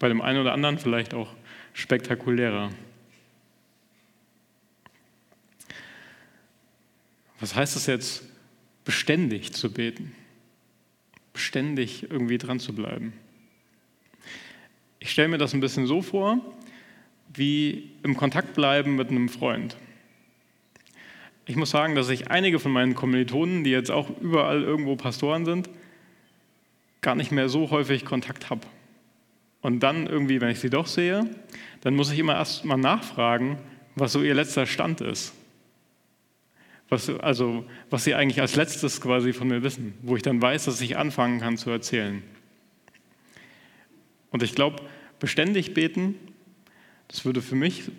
Bei 0.00 0.08
dem 0.08 0.22
einen 0.22 0.40
oder 0.40 0.54
anderen 0.54 0.78
vielleicht 0.78 1.14
auch 1.14 1.32
spektakulärer. 1.74 2.70
Was 7.38 7.54
heißt 7.54 7.76
es 7.76 7.86
jetzt, 7.86 8.24
beständig 8.84 9.52
zu 9.52 9.72
beten? 9.72 10.12
Beständig 11.32 12.10
irgendwie 12.10 12.38
dran 12.38 12.58
zu 12.58 12.74
bleiben. 12.74 13.12
Ich 14.98 15.10
stelle 15.10 15.28
mir 15.28 15.38
das 15.38 15.52
ein 15.54 15.60
bisschen 15.60 15.86
so 15.86 16.02
vor, 16.02 16.40
wie 17.34 17.92
im 18.02 18.16
Kontakt 18.16 18.54
bleiben 18.54 18.96
mit 18.96 19.10
einem 19.10 19.28
Freund. 19.28 19.76
Ich 21.44 21.56
muss 21.56 21.70
sagen, 21.70 21.94
dass 21.94 22.08
ich 22.08 22.30
einige 22.30 22.58
von 22.58 22.72
meinen 22.72 22.94
Kommilitonen, 22.94 23.64
die 23.64 23.70
jetzt 23.70 23.90
auch 23.90 24.08
überall 24.20 24.62
irgendwo 24.62 24.96
Pastoren 24.96 25.44
sind, 25.44 25.68
gar 27.02 27.14
nicht 27.14 27.32
mehr 27.32 27.50
so 27.50 27.70
häufig 27.70 28.06
Kontakt 28.06 28.48
habe. 28.48 28.66
Und 29.62 29.80
dann 29.80 30.06
irgendwie, 30.06 30.40
wenn 30.40 30.50
ich 30.50 30.60
sie 30.60 30.70
doch 30.70 30.86
sehe, 30.86 31.28
dann 31.82 31.94
muss 31.94 32.10
ich 32.10 32.18
immer 32.18 32.34
erst 32.34 32.64
mal 32.64 32.76
nachfragen, 32.76 33.58
was 33.94 34.12
so 34.12 34.22
ihr 34.22 34.34
letzter 34.34 34.66
Stand 34.66 35.00
ist. 35.00 35.34
Was, 36.88 37.08
also, 37.08 37.64
was 37.88 38.04
sie 38.04 38.14
eigentlich 38.14 38.40
als 38.40 38.56
letztes 38.56 39.00
quasi 39.00 39.32
von 39.32 39.48
mir 39.48 39.62
wissen, 39.62 39.94
wo 40.02 40.16
ich 40.16 40.22
dann 40.22 40.42
weiß, 40.42 40.64
dass 40.64 40.80
ich 40.80 40.96
anfangen 40.96 41.40
kann 41.40 41.56
zu 41.56 41.70
erzählen. 41.70 42.22
Und 44.30 44.42
ich 44.42 44.54
glaube, 44.54 44.82
beständig 45.18 45.74
beten, 45.74 46.16
das 47.08 47.24
würde 47.24 47.42
für 47.42 47.54
mich 47.54 47.90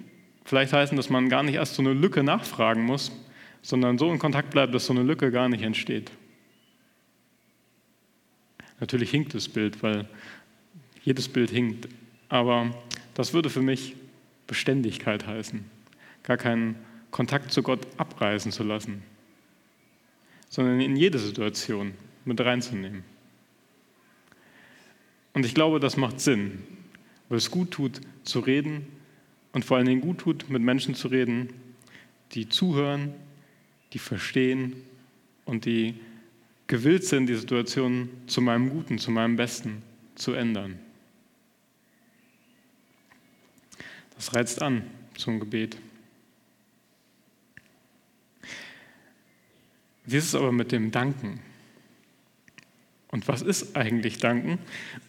vielleicht 0.43 0.73
heißen, 0.73 0.97
dass 0.97 1.09
man 1.09 1.29
gar 1.29 1.43
nicht 1.43 1.55
erst 1.55 1.75
so 1.75 1.81
eine 1.81 1.93
Lücke 1.93 2.23
nachfragen 2.23 2.83
muss, 2.83 3.11
sondern 3.61 3.97
so 3.97 4.11
in 4.11 4.19
Kontakt 4.19 4.49
bleibt, 4.49 4.73
dass 4.73 4.87
so 4.87 4.93
eine 4.93 5.03
Lücke 5.03 5.31
gar 5.31 5.47
nicht 5.47 5.63
entsteht. 5.63 6.11
Natürlich 8.79 9.11
hinkt 9.11 9.35
das 9.35 9.47
Bild, 9.47 9.83
weil 9.83 10.09
jedes 11.03 11.29
Bild 11.29 11.49
hinkt. 11.49 11.87
Aber 12.29 12.73
das 13.13 13.33
würde 13.33 13.49
für 13.49 13.61
mich 13.61 13.95
Beständigkeit 14.47 15.27
heißen. 15.27 15.63
Gar 16.23 16.37
keinen 16.37 16.75
Kontakt 17.11 17.51
zu 17.51 17.61
Gott 17.63 17.85
abreißen 17.97 18.51
zu 18.51 18.63
lassen, 18.63 19.03
sondern 20.49 20.79
in 20.79 20.95
jede 20.95 21.19
Situation 21.19 21.93
mit 22.25 22.39
reinzunehmen. 22.39 23.03
Und 25.33 25.45
ich 25.45 25.53
glaube, 25.53 25.79
das 25.79 25.97
macht 25.97 26.19
Sinn, 26.19 26.63
weil 27.29 27.37
es 27.37 27.51
gut 27.51 27.71
tut, 27.71 28.01
zu 28.23 28.39
reden 28.39 28.85
und 29.53 29.65
vor 29.65 29.77
allen 29.77 29.85
Dingen 29.85 30.01
gut 30.01 30.19
tut, 30.19 30.49
mit 30.49 30.61
Menschen 30.61 30.95
zu 30.95 31.07
reden, 31.07 31.49
die 32.33 32.49
zuhören, 32.49 33.13
die 33.93 33.99
verstehen 33.99 34.73
und 35.45 35.65
die 35.65 35.95
gewillt 36.67 37.03
sind, 37.03 37.27
die 37.27 37.35
Situation 37.35 38.09
zu 38.27 38.41
meinem 38.41 38.69
Guten, 38.69 38.97
zu 38.97 39.11
meinem 39.11 39.35
Besten 39.35 39.81
zu 40.15 40.33
ändern. 40.33 40.79
Das 44.21 44.35
reizt 44.35 44.61
an 44.61 44.83
zum 45.17 45.39
Gebet. 45.39 45.77
Wie 50.05 50.15
ist 50.15 50.25
es 50.25 50.35
aber 50.35 50.51
mit 50.51 50.71
dem 50.71 50.91
Danken? 50.91 51.39
Und 53.07 53.27
was 53.27 53.41
ist 53.41 53.75
eigentlich 53.75 54.19
Danken? 54.19 54.59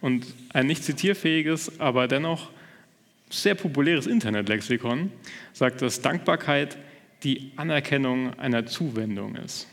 Und 0.01 0.25
ein 0.49 0.65
nicht 0.65 0.83
zitierfähiges, 0.83 1.79
aber 1.79 2.07
dennoch 2.07 2.49
sehr 3.29 3.53
populäres 3.53 4.07
Internetlexikon 4.07 5.11
sagt, 5.53 5.83
dass 5.83 6.01
Dankbarkeit 6.01 6.79
die 7.21 7.51
Anerkennung 7.55 8.33
einer 8.39 8.65
Zuwendung 8.65 9.35
ist. 9.35 9.67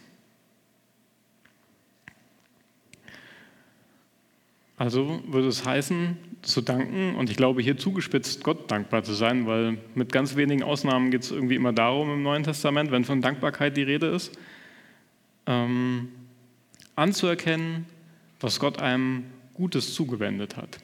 Also 4.77 5.23
würde 5.27 5.49
es 5.49 5.65
heißen, 5.65 6.30
zu 6.43 6.63
danken 6.63 7.15
und 7.17 7.31
ich 7.31 7.37
glaube 7.37 7.63
hier 7.63 7.77
zugespitzt 7.77 8.45
Gott 8.45 8.71
dankbar 8.71 9.03
zu 9.03 9.13
sein, 9.13 9.47
weil 9.47 9.79
mit 9.95 10.13
ganz 10.13 10.37
wenigen 10.37 10.63
Ausnahmen 10.63 11.11
geht 11.11 11.23
es 11.23 11.31
irgendwie 11.31 11.55
immer 11.55 11.73
darum 11.73 12.13
im 12.13 12.23
Neuen 12.23 12.45
Testament, 12.45 12.91
wenn 12.91 13.05
von 13.05 13.21
Dankbarkeit 13.21 13.77
die 13.77 13.83
Rede 13.83 14.07
ist, 14.07 14.33
ähm, 15.47 16.09
anzuerkennen, 16.97 17.87
was 18.41 18.59
Gott 18.59 18.81
einem 18.81 19.25
Gutes 19.55 19.95
zugewendet 19.95 20.57
hat. 20.57 20.79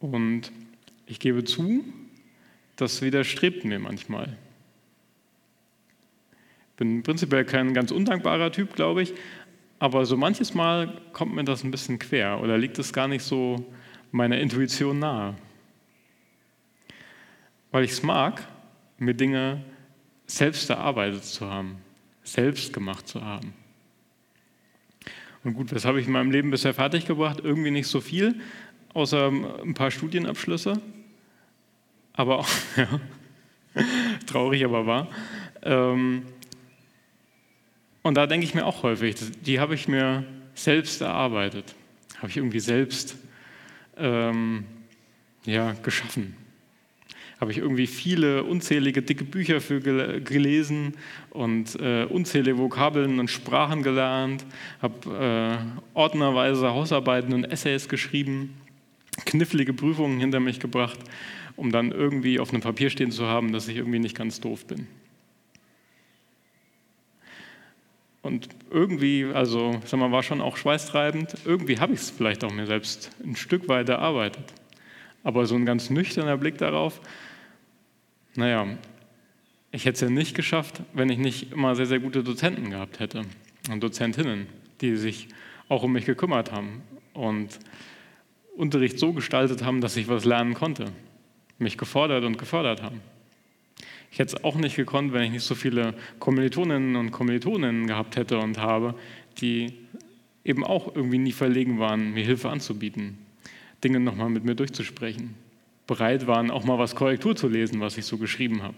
Und 0.00 0.52
ich 1.06 1.20
gebe 1.20 1.44
zu, 1.44 1.84
das 2.76 3.02
widerstrebt 3.02 3.64
mir 3.64 3.78
manchmal. 3.78 4.36
Ich 6.70 6.76
bin 6.76 7.02
prinzipiell 7.02 7.44
kein 7.44 7.74
ganz 7.74 7.90
undankbarer 7.90 8.52
Typ, 8.52 8.76
glaube 8.76 9.02
ich, 9.02 9.14
aber 9.78 10.04
so 10.06 10.16
manches 10.16 10.54
Mal 10.54 11.00
kommt 11.12 11.34
mir 11.34 11.44
das 11.44 11.64
ein 11.64 11.70
bisschen 11.70 11.98
quer 11.98 12.40
oder 12.40 12.58
liegt 12.58 12.78
es 12.78 12.92
gar 12.92 13.08
nicht 13.08 13.22
so 13.22 13.64
meiner 14.10 14.38
Intuition 14.38 14.98
nahe. 14.98 15.34
Weil 17.70 17.84
ich 17.84 17.92
es 17.92 18.02
mag, 18.02 18.46
mir 18.98 19.14
Dinge 19.14 19.62
selbst 20.26 20.68
erarbeitet 20.70 21.24
zu 21.24 21.48
haben, 21.48 21.78
selbst 22.22 22.72
gemacht 22.72 23.06
zu 23.06 23.22
haben. 23.22 23.54
Und 25.44 25.54
gut, 25.54 25.74
was 25.74 25.84
habe 25.84 26.00
ich 26.00 26.06
in 26.06 26.12
meinem 26.12 26.30
Leben 26.30 26.50
bisher 26.50 26.74
fertiggebracht? 26.74 27.40
Irgendwie 27.40 27.70
nicht 27.70 27.86
so 27.86 28.00
viel, 28.00 28.40
außer 28.94 29.28
ein 29.62 29.74
paar 29.74 29.90
Studienabschlüsse. 29.90 30.80
Aber 32.14 32.40
auch, 32.40 32.48
ja, 32.76 32.88
traurig, 34.26 34.64
aber 34.64 34.86
wahr. 34.86 35.08
Ähm, 35.62 36.24
und 38.08 38.14
da 38.14 38.26
denke 38.26 38.44
ich 38.44 38.54
mir 38.54 38.66
auch 38.66 38.82
häufig, 38.82 39.16
die 39.46 39.60
habe 39.60 39.74
ich 39.74 39.86
mir 39.86 40.24
selbst 40.54 41.00
erarbeitet, 41.00 41.74
habe 42.18 42.28
ich 42.28 42.36
irgendwie 42.36 42.60
selbst 42.60 43.16
ähm, 43.96 44.64
ja, 45.44 45.74
geschaffen 45.82 46.34
habe 47.40 47.52
ich 47.52 47.58
irgendwie 47.58 47.86
viele 47.86 48.42
unzählige 48.44 49.02
dicke 49.02 49.24
Bücher 49.24 49.60
für 49.60 49.80
gelesen 49.80 50.94
und 51.30 51.78
äh, 51.80 52.04
unzählige 52.04 52.58
Vokabeln 52.58 53.20
und 53.20 53.30
Sprachen 53.30 53.82
gelernt, 53.82 54.44
habe 54.82 55.60
äh, 55.64 55.96
ordnerweise 55.96 56.70
Hausarbeiten 56.70 57.32
und 57.32 57.44
Essays 57.44 57.88
geschrieben, 57.88 58.54
knifflige 59.24 59.72
Prüfungen 59.72 60.18
hinter 60.18 60.40
mich 60.40 60.58
gebracht, 60.58 60.98
um 61.54 61.70
dann 61.70 61.92
irgendwie 61.92 62.40
auf 62.40 62.50
einem 62.50 62.62
Papier 62.62 62.90
stehen 62.90 63.12
zu 63.12 63.26
haben, 63.26 63.52
dass 63.52 63.68
ich 63.68 63.76
irgendwie 63.76 64.00
nicht 64.00 64.16
ganz 64.16 64.40
doof 64.40 64.66
bin. 64.66 64.88
Und 68.28 68.46
irgendwie, 68.70 69.24
also 69.24 69.80
sag 69.86 69.98
mal, 69.98 70.12
war 70.12 70.22
schon 70.22 70.42
auch 70.42 70.58
schweißtreibend, 70.58 71.34
irgendwie 71.46 71.78
habe 71.78 71.94
ich 71.94 72.00
es 72.00 72.10
vielleicht 72.10 72.44
auch 72.44 72.52
mir 72.52 72.66
selbst 72.66 73.10
ein 73.24 73.36
Stück 73.36 73.70
weit 73.70 73.88
erarbeitet. 73.88 74.52
Aber 75.24 75.46
so 75.46 75.54
ein 75.54 75.64
ganz 75.64 75.88
nüchterner 75.88 76.36
Blick 76.36 76.58
darauf, 76.58 77.00
naja, 78.34 78.66
ich 79.70 79.86
hätte 79.86 79.94
es 79.94 80.00
ja 80.02 80.10
nicht 80.10 80.36
geschafft, 80.36 80.82
wenn 80.92 81.08
ich 81.08 81.16
nicht 81.16 81.52
immer 81.52 81.74
sehr, 81.74 81.86
sehr 81.86 82.00
gute 82.00 82.22
Dozenten 82.22 82.68
gehabt 82.68 83.00
hätte 83.00 83.22
und 83.70 83.82
Dozentinnen, 83.82 84.46
die 84.82 84.96
sich 84.96 85.28
auch 85.70 85.82
um 85.82 85.92
mich 85.92 86.04
gekümmert 86.04 86.52
haben 86.52 86.82
und 87.14 87.58
Unterricht 88.58 88.98
so 88.98 89.14
gestaltet 89.14 89.64
haben, 89.64 89.80
dass 89.80 89.96
ich 89.96 90.06
was 90.06 90.26
lernen 90.26 90.52
konnte, 90.52 90.92
mich 91.56 91.78
gefordert 91.78 92.24
und 92.24 92.36
gefördert 92.36 92.82
haben. 92.82 93.00
Ich 94.10 94.18
hätte 94.18 94.36
es 94.36 94.44
auch 94.44 94.56
nicht 94.56 94.76
gekonnt, 94.76 95.12
wenn 95.12 95.22
ich 95.22 95.30
nicht 95.30 95.44
so 95.44 95.54
viele 95.54 95.94
Kommilitoninnen 96.18 96.96
und 96.96 97.10
Kommilitonen 97.10 97.86
gehabt 97.86 98.16
hätte 98.16 98.38
und 98.38 98.58
habe, 98.58 98.94
die 99.40 99.74
eben 100.44 100.64
auch 100.64 100.94
irgendwie 100.94 101.18
nie 101.18 101.32
verlegen 101.32 101.78
waren, 101.78 102.14
mir 102.14 102.24
Hilfe 102.24 102.48
anzubieten, 102.48 103.18
Dinge 103.84 104.00
nochmal 104.00 104.30
mit 104.30 104.44
mir 104.44 104.54
durchzusprechen 104.54 105.34
bereit 105.88 106.28
waren, 106.28 106.52
auch 106.52 106.62
mal 106.62 106.78
was 106.78 106.94
Korrektur 106.94 107.34
zu 107.34 107.48
lesen, 107.48 107.80
was 107.80 107.98
ich 107.98 108.04
so 108.04 108.18
geschrieben 108.18 108.62
habe. 108.62 108.76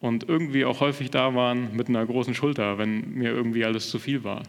Und 0.00 0.28
irgendwie 0.28 0.64
auch 0.64 0.78
häufig 0.80 1.10
da 1.10 1.34
waren 1.34 1.74
mit 1.74 1.88
einer 1.88 2.06
großen 2.06 2.34
Schulter, 2.34 2.78
wenn 2.78 3.14
mir 3.14 3.30
irgendwie 3.30 3.64
alles 3.64 3.90
zu 3.90 3.98
viel 3.98 4.22
war. 4.22 4.42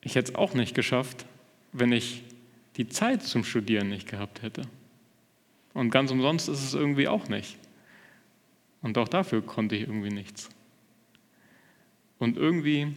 Ich 0.00 0.16
hätte 0.16 0.32
es 0.32 0.34
auch 0.36 0.54
nicht 0.54 0.74
geschafft, 0.74 1.26
wenn 1.72 1.92
ich 1.92 2.24
die 2.76 2.88
Zeit 2.88 3.22
zum 3.22 3.44
Studieren 3.44 3.88
nicht 3.88 4.08
gehabt 4.08 4.42
hätte. 4.42 4.62
Und 5.74 5.90
ganz 5.90 6.10
umsonst 6.10 6.48
ist 6.48 6.64
es 6.64 6.72
irgendwie 6.74 7.08
auch 7.08 7.28
nicht. 7.28 7.58
Und 8.80 8.96
auch 8.96 9.08
dafür 9.08 9.42
konnte 9.42 9.76
ich 9.76 9.82
irgendwie 9.82 10.10
nichts. 10.10 10.48
Und 12.18 12.36
irgendwie 12.36 12.94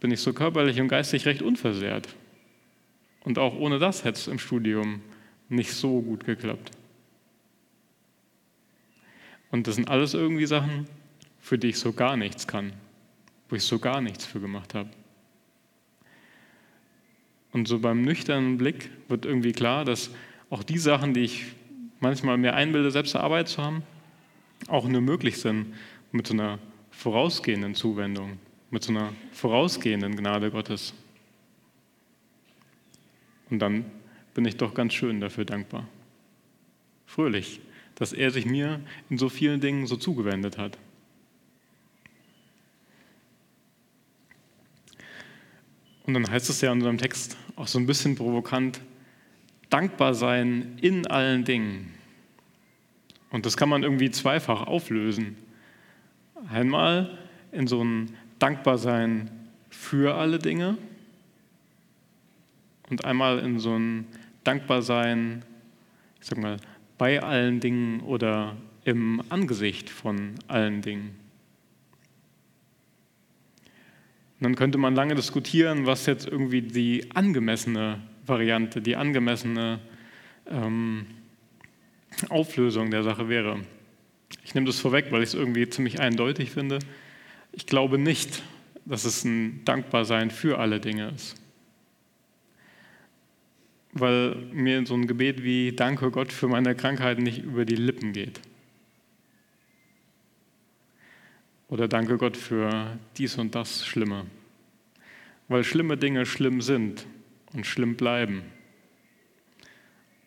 bin 0.00 0.10
ich 0.10 0.20
so 0.20 0.32
körperlich 0.32 0.80
und 0.80 0.88
geistig 0.88 1.26
recht 1.26 1.42
unversehrt. 1.42 2.08
Und 3.22 3.38
auch 3.38 3.54
ohne 3.56 3.78
das 3.78 4.04
hätte 4.04 4.18
es 4.18 4.26
im 4.26 4.38
Studium 4.38 5.00
nicht 5.48 5.72
so 5.72 6.00
gut 6.00 6.24
geklappt. 6.24 6.70
Und 9.50 9.66
das 9.66 9.76
sind 9.76 9.88
alles 9.88 10.14
irgendwie 10.14 10.46
Sachen, 10.46 10.86
für 11.40 11.58
die 11.58 11.68
ich 11.68 11.78
so 11.78 11.92
gar 11.92 12.16
nichts 12.16 12.46
kann, 12.46 12.72
wo 13.48 13.56
ich 13.56 13.62
so 13.62 13.78
gar 13.78 14.00
nichts 14.00 14.24
für 14.24 14.40
gemacht 14.40 14.74
habe. 14.74 14.90
Und 17.52 17.68
so 17.68 17.78
beim 17.78 18.02
nüchternen 18.02 18.58
Blick 18.58 18.90
wird 19.08 19.26
irgendwie 19.26 19.52
klar, 19.52 19.84
dass 19.84 20.10
auch 20.50 20.64
die 20.64 20.78
Sachen, 20.78 21.14
die 21.14 21.20
ich 21.20 21.46
manchmal 22.04 22.36
mir 22.36 22.54
einbilde, 22.54 22.90
selbst 22.90 23.16
Arbeit 23.16 23.48
zu 23.48 23.62
haben, 23.62 23.82
auch 24.68 24.86
nur 24.86 25.00
möglich 25.00 25.38
sind 25.38 25.74
mit 26.12 26.26
so 26.26 26.34
einer 26.34 26.58
vorausgehenden 26.90 27.74
Zuwendung, 27.74 28.38
mit 28.70 28.84
so 28.84 28.92
einer 28.92 29.12
vorausgehenden 29.32 30.14
Gnade 30.14 30.50
Gottes. 30.50 30.92
Und 33.50 33.58
dann 33.58 33.86
bin 34.34 34.44
ich 34.44 34.56
doch 34.56 34.74
ganz 34.74 34.92
schön 34.92 35.20
dafür 35.20 35.46
dankbar. 35.46 35.88
Fröhlich, 37.06 37.60
dass 37.94 38.12
er 38.12 38.30
sich 38.30 38.44
mir 38.44 38.80
in 39.08 39.16
so 39.16 39.28
vielen 39.30 39.60
Dingen 39.60 39.86
so 39.86 39.96
zugewendet 39.96 40.58
hat. 40.58 40.76
Und 46.06 46.12
dann 46.12 46.30
heißt 46.30 46.50
es 46.50 46.60
ja 46.60 46.70
in 46.70 46.78
unserem 46.78 46.98
Text 46.98 47.38
auch 47.56 47.66
so 47.66 47.78
ein 47.78 47.86
bisschen 47.86 48.14
provokant, 48.14 48.82
dankbar 49.70 50.14
sein 50.14 50.76
in 50.82 51.06
allen 51.06 51.44
Dingen. 51.44 51.93
Und 53.34 53.46
das 53.46 53.56
kann 53.56 53.68
man 53.68 53.82
irgendwie 53.82 54.12
zweifach 54.12 54.68
auflösen. 54.68 55.36
Einmal 56.52 57.18
in 57.50 57.66
so 57.66 57.82
ein 57.82 58.12
Dankbarsein 58.38 59.28
für 59.70 60.14
alle 60.14 60.38
Dinge 60.38 60.78
und 62.90 63.04
einmal 63.04 63.40
in 63.40 63.58
so 63.58 63.76
ein 63.76 64.06
Dankbarsein, 64.44 65.42
ich 66.20 66.28
sag 66.28 66.38
mal, 66.38 66.58
bei 66.96 67.24
allen 67.24 67.58
Dingen 67.58 68.02
oder 68.02 68.56
im 68.84 69.20
Angesicht 69.30 69.90
von 69.90 70.36
allen 70.46 70.80
Dingen. 70.80 71.16
Und 74.38 74.44
dann 74.44 74.54
könnte 74.54 74.78
man 74.78 74.94
lange 74.94 75.16
diskutieren, 75.16 75.86
was 75.86 76.06
jetzt 76.06 76.28
irgendwie 76.28 76.62
die 76.62 77.10
angemessene 77.16 77.98
Variante, 78.24 78.80
die 78.80 78.94
angemessene 78.94 79.80
ähm, 80.48 81.06
Auflösung 82.28 82.90
der 82.90 83.02
Sache 83.02 83.28
wäre. 83.28 83.60
Ich 84.44 84.54
nehme 84.54 84.66
das 84.66 84.80
vorweg, 84.80 85.06
weil 85.10 85.22
ich 85.22 85.30
es 85.30 85.34
irgendwie 85.34 85.68
ziemlich 85.68 86.00
eindeutig 86.00 86.50
finde. 86.50 86.78
Ich 87.52 87.66
glaube 87.66 87.98
nicht, 87.98 88.42
dass 88.84 89.04
es 89.04 89.24
ein 89.24 89.64
Dankbarsein 89.64 90.30
für 90.30 90.58
alle 90.58 90.80
Dinge 90.80 91.12
ist. 91.14 91.36
Weil 93.92 94.34
mir 94.52 94.84
so 94.86 94.94
ein 94.94 95.06
Gebet 95.06 95.44
wie 95.44 95.72
Danke 95.72 96.10
Gott 96.10 96.32
für 96.32 96.48
meine 96.48 96.74
Krankheit 96.74 97.18
nicht 97.18 97.42
über 97.42 97.64
die 97.64 97.76
Lippen 97.76 98.12
geht. 98.12 98.40
Oder 101.68 101.88
Danke 101.88 102.18
Gott 102.18 102.36
für 102.36 102.98
dies 103.16 103.36
und 103.36 103.54
das 103.54 103.86
Schlimme. 103.86 104.26
Weil 105.48 105.64
schlimme 105.64 105.96
Dinge 105.96 106.26
schlimm 106.26 106.60
sind 106.60 107.06
und 107.52 107.66
schlimm 107.66 107.96
bleiben. 107.96 108.42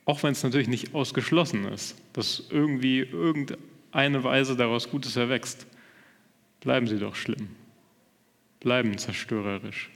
Auch 0.07 0.23
wenn 0.23 0.31
es 0.31 0.41
natürlich 0.41 0.69
nicht 0.69 0.95
ausgeschlossen 0.95 1.65
ist, 1.65 2.01
dass 2.13 2.41
irgendwie 2.49 2.99
irgendeine 2.99 4.23
Weise 4.23 4.55
daraus 4.55 4.89
Gutes 4.89 5.17
erwächst, 5.17 5.67
bleiben 6.61 6.87
sie 6.87 6.97
doch 6.97 7.13
schlimm, 7.13 7.49
bleiben 8.61 8.97
zerstörerisch. 8.97 9.89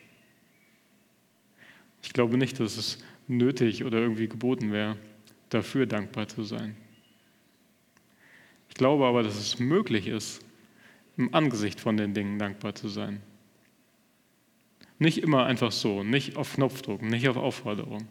Ich 2.04 2.12
glaube 2.12 2.38
nicht, 2.38 2.60
dass 2.60 2.76
es 2.76 3.02
nötig 3.30 3.86
oder 3.86 4.00
irgendwie 4.00 4.28
geboten 4.28 4.74
wäre, 4.74 4.98
dafür 5.48 5.86
dankbar 5.86 6.28
zu 6.28 6.44
sein. 6.44 6.76
Ich 8.68 8.76
glaube 8.76 9.06
aber, 9.06 9.24
dass 9.24 9.38
es 9.38 9.60
möglich 9.60 10.08
ist, 10.08 10.44
im 11.16 11.34
Angesicht 11.34 11.80
von 11.80 11.96
den 11.96 12.14
Dingen 12.14 12.38
dankbar 12.38 12.76
zu 12.76 12.90
sein. 12.90 13.22
Nicht 15.00 15.20
immer 15.20 15.46
einfach 15.46 15.72
so, 15.72 16.04
nicht 16.04 16.36
auf 16.36 16.56
Knopfdruck, 16.56 17.02
nicht 17.02 17.30
auf 17.30 17.38
Aufforderung. 17.38 18.10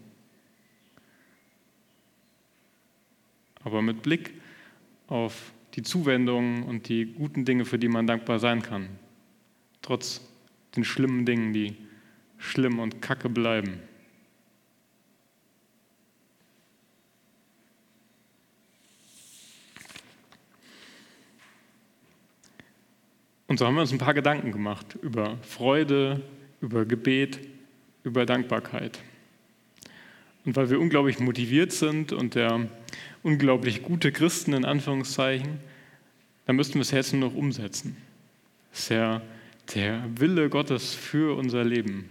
Aber 3.65 3.83
mit 3.83 4.03
Blick 4.03 4.35
auf 5.07 5.53
die 5.75 5.83
Zuwendung 5.83 6.65
und 6.65 6.89
die 6.89 7.07
guten 7.07 7.45
Dinge, 7.45 7.65
für 7.65 7.79
die 7.79 7.89
man 7.89 8.07
dankbar 8.07 8.39
sein 8.39 8.63
kann, 8.63 8.89
trotz 9.83 10.21
den 10.77 10.85
schlimmen 10.85 11.27
Dingen, 11.27 11.53
die 11.53 11.77
schlimm 12.39 12.79
und 12.79 13.03
kacke 13.03 13.29
bleiben. 13.29 13.81
Und 23.47 23.59
so 23.59 23.67
haben 23.67 23.75
wir 23.75 23.81
uns 23.81 23.91
ein 23.91 23.99
paar 23.99 24.15
Gedanken 24.15 24.53
gemacht 24.53 24.97
über 25.03 25.37
Freude, 25.43 26.23
über 26.61 26.85
Gebet, 26.85 27.41
über 28.05 28.25
Dankbarkeit. 28.25 29.01
Und 30.45 30.55
weil 30.55 30.71
wir 30.71 30.79
unglaublich 30.79 31.19
motiviert 31.19 31.73
sind 31.73 32.13
und 32.13 32.37
der 32.37 32.69
unglaublich 33.23 33.83
gute 33.83 34.13
Christen 34.13 34.53
in 34.53 34.65
Anführungszeichen, 34.65 35.59
dann 36.47 36.57
müssten 36.57 36.75
wir 36.75 36.83
es 36.83 36.91
jetzt 36.91 37.13
nur 37.13 37.29
noch 37.31 37.37
umsetzen. 37.37 37.97
Das 38.71 38.81
ist 38.81 38.89
ja 38.91 39.23
der 39.75 40.05
Wille 40.17 40.49
Gottes 40.49 40.95
für 40.95 41.37
unser 41.37 41.65
Leben. 41.65 42.09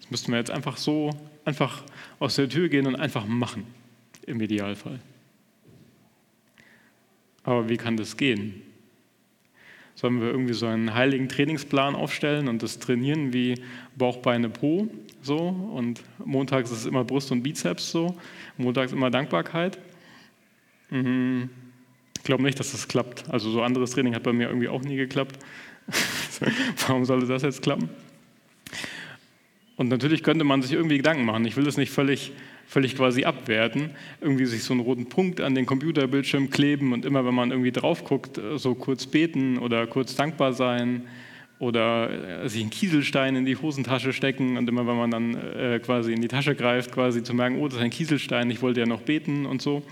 Das 0.00 0.10
müssten 0.10 0.32
wir 0.32 0.38
jetzt 0.38 0.50
einfach 0.50 0.76
so, 0.76 1.10
einfach 1.44 1.82
aus 2.18 2.36
der 2.36 2.48
Tür 2.48 2.68
gehen 2.68 2.86
und 2.86 2.96
einfach 2.96 3.26
machen, 3.26 3.66
im 4.26 4.40
Idealfall. 4.40 5.00
Aber 7.44 7.68
wie 7.68 7.76
kann 7.76 7.96
das 7.96 8.16
gehen? 8.16 8.62
Sollen 9.94 10.20
wir 10.20 10.28
irgendwie 10.28 10.54
so 10.54 10.66
einen 10.66 10.94
heiligen 10.94 11.28
Trainingsplan 11.28 11.94
aufstellen 11.94 12.48
und 12.48 12.62
das 12.62 12.78
trainieren 12.78 13.32
wie 13.32 13.56
Bauch, 13.96 14.18
Beine, 14.18 14.48
Po 14.48 14.88
so 15.20 15.38
und 15.38 16.02
montags 16.24 16.70
ist 16.70 16.78
es 16.78 16.86
immer 16.86 17.04
Brust 17.04 17.30
und 17.30 17.42
Bizeps 17.42 17.90
so, 17.90 18.16
montags 18.56 18.92
immer 18.92 19.10
Dankbarkeit? 19.10 19.78
Ich 20.92 22.22
glaube 22.24 22.42
nicht, 22.42 22.60
dass 22.60 22.72
das 22.72 22.86
klappt. 22.86 23.24
Also 23.30 23.50
so 23.50 23.62
anderes 23.62 23.92
Training 23.92 24.14
hat 24.14 24.22
bei 24.22 24.32
mir 24.32 24.48
irgendwie 24.48 24.68
auch 24.68 24.82
nie 24.82 24.96
geklappt. 24.96 25.38
Warum 26.86 27.04
sollte 27.04 27.26
das 27.26 27.42
jetzt 27.42 27.62
klappen? 27.62 27.88
Und 29.76 29.88
natürlich 29.88 30.22
könnte 30.22 30.44
man 30.44 30.62
sich 30.62 30.72
irgendwie 30.72 30.98
Gedanken 30.98 31.24
machen. 31.24 31.44
Ich 31.46 31.56
will 31.56 31.64
das 31.64 31.76
nicht 31.76 31.90
völlig, 31.90 32.32
völlig 32.66 32.94
quasi 32.94 33.24
abwerten. 33.24 33.90
Irgendwie 34.20 34.44
sich 34.44 34.62
so 34.62 34.74
einen 34.74 34.82
roten 34.82 35.08
Punkt 35.08 35.40
an 35.40 35.54
den 35.54 35.66
Computerbildschirm 35.66 36.50
kleben 36.50 36.92
und 36.92 37.04
immer, 37.04 37.24
wenn 37.24 37.34
man 37.34 37.50
irgendwie 37.50 37.72
drauf 37.72 38.04
guckt, 38.04 38.40
so 38.56 38.74
kurz 38.74 39.06
beten 39.06 39.58
oder 39.58 39.86
kurz 39.86 40.14
dankbar 40.14 40.52
sein 40.52 41.02
oder 41.58 42.42
äh, 42.42 42.48
sich 42.48 42.60
einen 42.60 42.70
Kieselstein 42.70 43.36
in 43.36 43.44
die 43.44 43.56
Hosentasche 43.56 44.12
stecken 44.12 44.56
und 44.56 44.68
immer, 44.68 44.86
wenn 44.86 44.96
man 44.96 45.10
dann 45.10 45.34
äh, 45.34 45.80
quasi 45.80 46.12
in 46.12 46.20
die 46.20 46.28
Tasche 46.28 46.54
greift, 46.54 46.92
quasi 46.92 47.22
zu 47.22 47.34
merken, 47.34 47.58
oh, 47.58 47.66
das 47.66 47.76
ist 47.76 47.82
ein 47.82 47.90
Kieselstein, 47.90 48.50
ich 48.50 48.62
wollte 48.62 48.80
ja 48.80 48.86
noch 48.86 49.02
beten 49.02 49.46
und 49.46 49.62
so. 49.62 49.82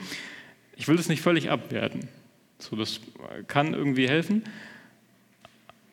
Ich 0.81 0.89
will 0.89 0.97
das 0.97 1.11
nicht 1.11 1.21
völlig 1.21 1.51
abwerten. 1.51 2.09
So, 2.59 2.75
das 2.75 3.01
kann 3.49 3.75
irgendwie 3.75 4.09
helfen, 4.09 4.45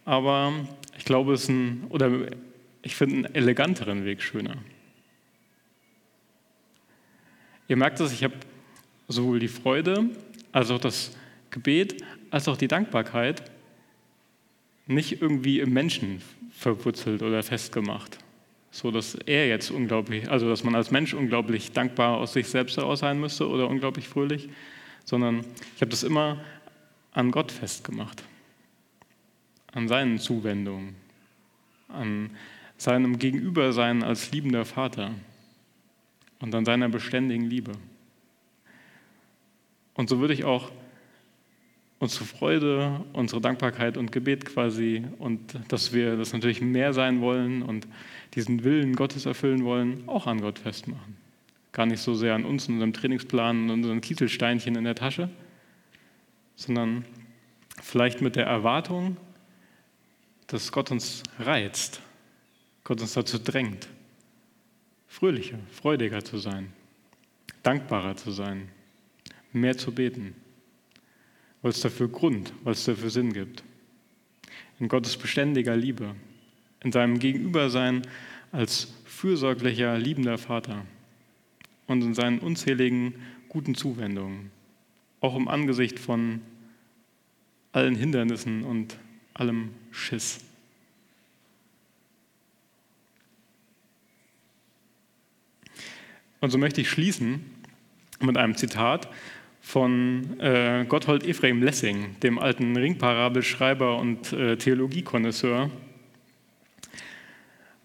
aber 0.06 0.54
ich 0.98 1.04
glaube, 1.04 1.34
es 1.34 1.44
ist 1.44 1.50
ein, 1.50 1.84
oder 1.90 2.10
ich 2.84 2.96
finde 2.96 3.16
einen 3.16 3.36
eleganteren 3.36 4.06
Weg 4.06 4.22
schöner. 4.22 4.56
Ihr 7.68 7.76
merkt 7.76 8.00
es, 8.00 8.14
ich 8.14 8.24
habe 8.24 8.36
sowohl 9.10 9.40
die 9.40 9.50
Freude 9.50 10.06
als 10.54 10.72
auch 10.72 10.80
das 10.80 11.18
Gebet 11.50 12.02
als 12.32 12.48
auch 12.48 12.56
die 12.56 12.70
Dankbarkeit 12.70 13.44
nicht 14.86 15.22
irgendwie 15.22 15.60
im 15.60 15.74
Menschen 15.74 16.22
verwurzelt 16.52 17.22
oder 17.24 17.44
festgemacht, 17.44 18.20
so 18.72 18.90
dass 18.92 19.16
er 19.16 19.50
jetzt 19.50 19.70
unglaublich, 19.70 20.30
also 20.30 20.48
dass 20.48 20.64
man 20.64 20.76
als 20.76 20.92
Mensch 20.92 21.14
unglaublich 21.14 21.74
dankbar 21.74 22.20
aus 22.20 22.32
sich 22.32 22.48
selbst 22.48 22.78
heraus 22.78 23.00
sein 23.00 23.20
müsste 23.20 23.50
oder 23.50 23.68
unglaublich 23.68 24.08
fröhlich, 24.08 24.48
sondern 25.08 25.46
ich 25.76 25.82
habe 25.82 25.90
das 25.90 26.04
immer 26.04 26.38
an 27.14 27.32
Gott 27.32 27.52
festgemacht, 27.52 28.24
an 29.72 29.88
seinen 29.88 30.20
Zuwendungen, 30.20 30.96
an 31.88 32.32
seinem 32.78 33.18
Gegenübersein 33.18 34.04
als 34.04 34.32
liebender 34.32 34.66
Vater 34.66 35.12
und 36.40 36.54
an 36.54 36.66
seiner 36.66 36.90
beständigen 36.90 37.46
Liebe. 37.46 37.72
Und 39.94 40.10
so 40.10 40.20
würde 40.20 40.34
ich 40.34 40.44
auch 40.44 40.72
unsere 42.00 42.26
Freude, 42.26 43.04
unsere 43.14 43.40
Dankbarkeit 43.40 43.98
und 43.98 44.12
Gebet 44.12 44.46
quasi 44.46 45.06
und 45.20 45.58
dass 45.70 45.94
wir 45.94 46.18
das 46.18 46.34
natürlich 46.34 46.62
mehr 46.62 46.94
sein 46.94 47.22
wollen 47.22 47.64
und 47.64 47.88
diesen 48.36 48.66
Willen 48.66 48.94
Gottes 48.94 49.26
erfüllen 49.26 49.64
wollen, 49.64 50.08
auch 50.08 50.28
an 50.28 50.42
Gott 50.42 50.60
festmachen. 50.60 51.27
Gar 51.78 51.86
nicht 51.86 52.02
so 52.02 52.16
sehr 52.16 52.34
an 52.34 52.44
uns, 52.44 52.68
unserem 52.68 52.92
Trainingsplan 52.92 53.66
und 53.66 53.70
unseren 53.70 54.02
Kieselsteinchen 54.02 54.76
in 54.76 54.84
der 54.84 54.96
Tasche, 54.96 55.30
sondern 56.56 57.06
vielleicht 57.80 58.20
mit 58.20 58.36
der 58.36 58.48
Erwartung, 58.48 59.16
dass 60.48 60.72
Gott 60.72 60.90
uns 60.90 61.22
reizt, 61.38 62.02
Gott 62.84 63.00
uns 63.00 63.14
dazu 63.14 63.38
drängt, 63.38 63.90
fröhlicher, 65.08 65.60
freudiger 65.70 66.24
zu 66.26 66.40
sein, 66.40 66.74
dankbarer 67.62 68.16
zu 68.16 68.32
sein, 68.32 68.70
mehr 69.54 69.78
zu 69.78 69.94
beten, 69.94 70.34
weil 71.62 71.70
es 71.70 71.82
dafür 71.82 72.08
Grund, 72.08 72.54
weil 72.64 72.74
es 72.74 72.86
dafür 72.86 73.12
Sinn 73.12 73.34
gibt. 73.34 73.64
In 74.80 74.88
Gottes 74.88 75.16
beständiger 75.16 75.76
Liebe, 75.76 76.16
in 76.84 76.92
seinem 76.92 77.20
Gegenübersein 77.20 78.02
als 78.52 78.96
fürsorglicher, 79.06 80.00
liebender 80.00 80.40
Vater 80.40 80.84
und 81.88 82.04
in 82.04 82.14
seinen 82.14 82.40
unzähligen 82.40 83.16
guten 83.50 83.76
Zuwendungen, 83.76 84.52
auch 85.22 85.36
im 85.36 85.48
Angesicht 85.48 86.00
von 86.00 86.42
allen 87.72 87.96
Hindernissen 87.96 88.64
und 88.64 88.98
allem 89.34 89.72
Schiss. 89.92 90.42
Und 96.40 96.52
so 96.52 96.58
möchte 96.58 96.82
ich 96.82 96.90
schließen 96.90 97.44
mit 98.20 98.38
einem 98.38 98.56
Zitat 98.56 99.10
von 99.62 100.40
äh, 100.40 100.86
Gotthold 100.88 101.26
Ephraim 101.26 101.62
Lessing, 101.62 102.16
dem 102.22 102.40
alten 102.40 102.76
Ringparabelschreiber 102.78 103.98
und 103.98 104.32
äh, 104.34 104.56
Theologiekonnoisseur. 104.56 105.70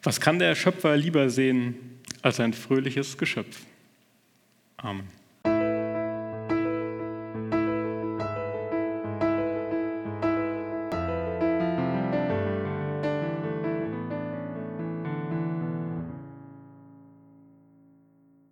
Was 0.02 0.20
kann 0.20 0.38
der 0.38 0.54
Schöpfer 0.54 0.96
lieber 0.96 1.30
sehen 1.30 2.00
als 2.22 2.40
ein 2.40 2.52
fröhliches 2.52 3.16
Geschöpf? 3.18 3.66
Amen. 4.84 5.21